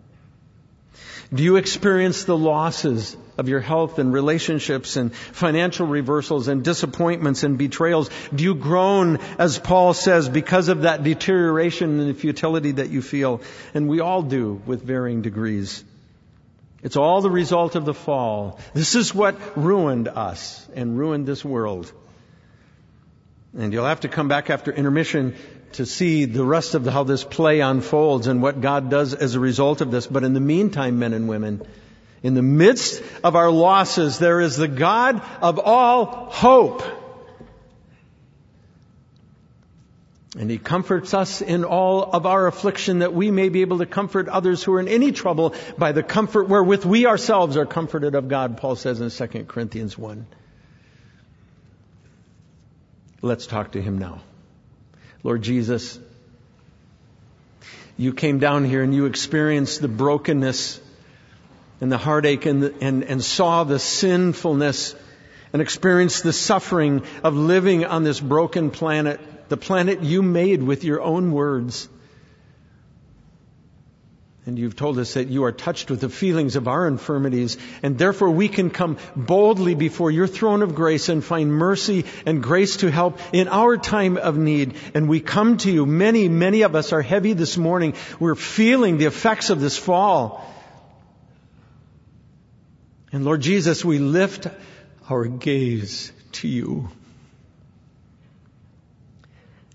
Do 1.32 1.42
you 1.42 1.56
experience 1.56 2.24
the 2.24 2.36
losses 2.36 3.16
of 3.36 3.50
your 3.50 3.60
health 3.60 3.98
and 3.98 4.12
relationships 4.12 4.96
and 4.96 5.14
financial 5.14 5.86
reversals 5.86 6.48
and 6.48 6.64
disappointments 6.64 7.42
and 7.42 7.58
betrayals? 7.58 8.08
Do 8.34 8.42
you 8.42 8.54
groan, 8.54 9.18
as 9.38 9.58
Paul 9.58 9.92
says, 9.92 10.28
because 10.28 10.68
of 10.68 10.82
that 10.82 11.02
deterioration 11.02 12.00
and 12.00 12.08
the 12.08 12.14
futility 12.14 12.72
that 12.72 12.88
you 12.88 13.02
feel? 13.02 13.42
And 13.74 13.88
we 13.88 14.00
all 14.00 14.22
do 14.22 14.62
with 14.64 14.82
varying 14.82 15.20
degrees. 15.20 15.84
It's 16.82 16.96
all 16.96 17.20
the 17.20 17.30
result 17.30 17.74
of 17.74 17.84
the 17.84 17.94
fall. 17.94 18.58
This 18.72 18.94
is 18.94 19.14
what 19.14 19.36
ruined 19.56 20.08
us 20.08 20.66
and 20.74 20.98
ruined 20.98 21.26
this 21.26 21.44
world. 21.44 21.92
And 23.58 23.72
you'll 23.72 23.86
have 23.86 24.00
to 24.00 24.08
come 24.08 24.28
back 24.28 24.48
after 24.48 24.72
intermission 24.72 25.34
to 25.76 25.86
see 25.86 26.24
the 26.24 26.44
rest 26.44 26.74
of 26.74 26.86
how 26.86 27.04
this 27.04 27.24
play 27.24 27.60
unfolds 27.60 28.26
and 28.26 28.42
what 28.42 28.60
God 28.60 28.90
does 28.90 29.14
as 29.14 29.34
a 29.34 29.40
result 29.40 29.80
of 29.80 29.90
this. 29.90 30.06
But 30.06 30.24
in 30.24 30.34
the 30.34 30.40
meantime, 30.40 30.98
men 30.98 31.12
and 31.12 31.28
women, 31.28 31.62
in 32.22 32.34
the 32.34 32.42
midst 32.42 33.02
of 33.22 33.36
our 33.36 33.50
losses, 33.50 34.18
there 34.18 34.40
is 34.40 34.56
the 34.56 34.68
God 34.68 35.22
of 35.40 35.58
all 35.58 36.28
hope. 36.30 36.82
And 40.38 40.50
He 40.50 40.58
comforts 40.58 41.14
us 41.14 41.40
in 41.40 41.64
all 41.64 42.02
of 42.02 42.26
our 42.26 42.46
affliction 42.46 42.98
that 42.98 43.14
we 43.14 43.30
may 43.30 43.48
be 43.48 43.62
able 43.62 43.78
to 43.78 43.86
comfort 43.86 44.28
others 44.28 44.62
who 44.62 44.74
are 44.74 44.80
in 44.80 44.88
any 44.88 45.12
trouble 45.12 45.54
by 45.78 45.92
the 45.92 46.02
comfort 46.02 46.48
wherewith 46.48 46.84
we 46.84 47.06
ourselves 47.06 47.56
are 47.56 47.66
comforted 47.66 48.14
of 48.14 48.28
God, 48.28 48.58
Paul 48.58 48.76
says 48.76 49.00
in 49.00 49.10
2 49.10 49.44
Corinthians 49.44 49.96
1. 49.96 50.26
Let's 53.22 53.46
talk 53.46 53.72
to 53.72 53.82
Him 53.82 53.98
now. 53.98 54.20
Lord 55.26 55.42
Jesus, 55.42 55.98
you 57.96 58.12
came 58.12 58.38
down 58.38 58.64
here 58.64 58.84
and 58.84 58.94
you 58.94 59.06
experienced 59.06 59.80
the 59.80 59.88
brokenness 59.88 60.80
and 61.80 61.90
the 61.90 61.98
heartache 61.98 62.46
and, 62.46 62.62
the, 62.62 62.74
and, 62.80 63.02
and 63.02 63.24
saw 63.24 63.64
the 63.64 63.80
sinfulness 63.80 64.94
and 65.52 65.60
experienced 65.60 66.22
the 66.22 66.32
suffering 66.32 67.02
of 67.24 67.34
living 67.34 67.84
on 67.84 68.04
this 68.04 68.20
broken 68.20 68.70
planet, 68.70 69.18
the 69.48 69.56
planet 69.56 70.00
you 70.00 70.22
made 70.22 70.62
with 70.62 70.84
your 70.84 71.02
own 71.02 71.32
words. 71.32 71.88
And 74.46 74.56
you've 74.56 74.76
told 74.76 75.00
us 75.00 75.14
that 75.14 75.26
you 75.26 75.42
are 75.42 75.50
touched 75.50 75.90
with 75.90 76.00
the 76.00 76.08
feelings 76.08 76.54
of 76.54 76.68
our 76.68 76.86
infirmities, 76.86 77.58
and 77.82 77.98
therefore 77.98 78.30
we 78.30 78.46
can 78.46 78.70
come 78.70 78.96
boldly 79.16 79.74
before 79.74 80.12
your 80.12 80.28
throne 80.28 80.62
of 80.62 80.76
grace 80.76 81.08
and 81.08 81.24
find 81.24 81.52
mercy 81.52 82.04
and 82.24 82.40
grace 82.40 82.76
to 82.76 82.90
help 82.90 83.18
in 83.32 83.48
our 83.48 83.76
time 83.76 84.16
of 84.16 84.38
need. 84.38 84.76
And 84.94 85.08
we 85.08 85.18
come 85.18 85.56
to 85.58 85.72
you. 85.72 85.84
Many, 85.84 86.28
many 86.28 86.62
of 86.62 86.76
us 86.76 86.92
are 86.92 87.02
heavy 87.02 87.32
this 87.32 87.56
morning. 87.56 87.94
We're 88.20 88.36
feeling 88.36 88.98
the 88.98 89.06
effects 89.06 89.50
of 89.50 89.60
this 89.60 89.76
fall. 89.76 90.48
And 93.10 93.24
Lord 93.24 93.40
Jesus, 93.40 93.84
we 93.84 93.98
lift 93.98 94.46
our 95.10 95.24
gaze 95.24 96.12
to 96.32 96.46
you. 96.46 96.88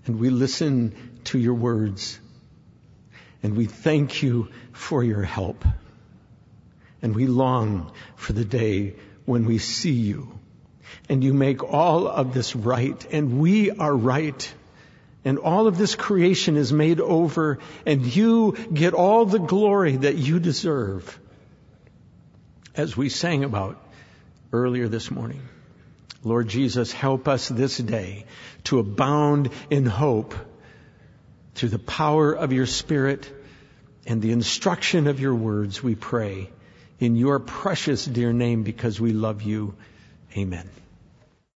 And 0.06 0.18
we 0.18 0.30
listen 0.30 0.94
to 1.24 1.38
your 1.38 1.54
words. 1.54 2.18
And 3.42 3.56
we 3.56 3.66
thank 3.66 4.22
you 4.22 4.48
for 4.72 5.02
your 5.02 5.22
help. 5.22 5.64
And 7.00 7.14
we 7.14 7.26
long 7.26 7.90
for 8.14 8.32
the 8.32 8.44
day 8.44 8.94
when 9.24 9.44
we 9.46 9.58
see 9.58 9.92
you. 9.92 10.38
And 11.08 11.24
you 11.24 11.34
make 11.34 11.64
all 11.64 12.06
of 12.06 12.32
this 12.34 12.54
right. 12.54 13.04
And 13.10 13.40
we 13.40 13.70
are 13.70 13.94
right. 13.94 14.54
And 15.24 15.38
all 15.38 15.66
of 15.66 15.78
this 15.78 15.94
creation 15.94 16.56
is 16.56 16.72
made 16.72 17.00
over. 17.00 17.58
And 17.84 18.04
you 18.04 18.56
get 18.72 18.94
all 18.94 19.26
the 19.26 19.40
glory 19.40 19.96
that 19.96 20.16
you 20.16 20.38
deserve. 20.38 21.18
As 22.76 22.96
we 22.96 23.08
sang 23.08 23.42
about 23.42 23.82
earlier 24.52 24.86
this 24.86 25.10
morning. 25.10 25.42
Lord 26.24 26.46
Jesus, 26.48 26.92
help 26.92 27.26
us 27.26 27.48
this 27.48 27.78
day 27.78 28.26
to 28.64 28.78
abound 28.78 29.50
in 29.70 29.86
hope 29.86 30.34
through 31.54 31.70
the 31.70 31.78
power 31.78 32.32
of 32.32 32.52
your 32.52 32.66
Spirit 32.66 33.30
and 34.06 34.20
the 34.20 34.32
instruction 34.32 35.06
of 35.06 35.20
your 35.20 35.34
words, 35.34 35.82
we 35.82 35.94
pray 35.94 36.50
in 36.98 37.16
your 37.16 37.38
precious 37.38 38.04
dear 38.04 38.32
name 38.32 38.62
because 38.62 39.00
we 39.00 39.12
love 39.12 39.42
you. 39.42 39.74
Amen. 40.36 40.68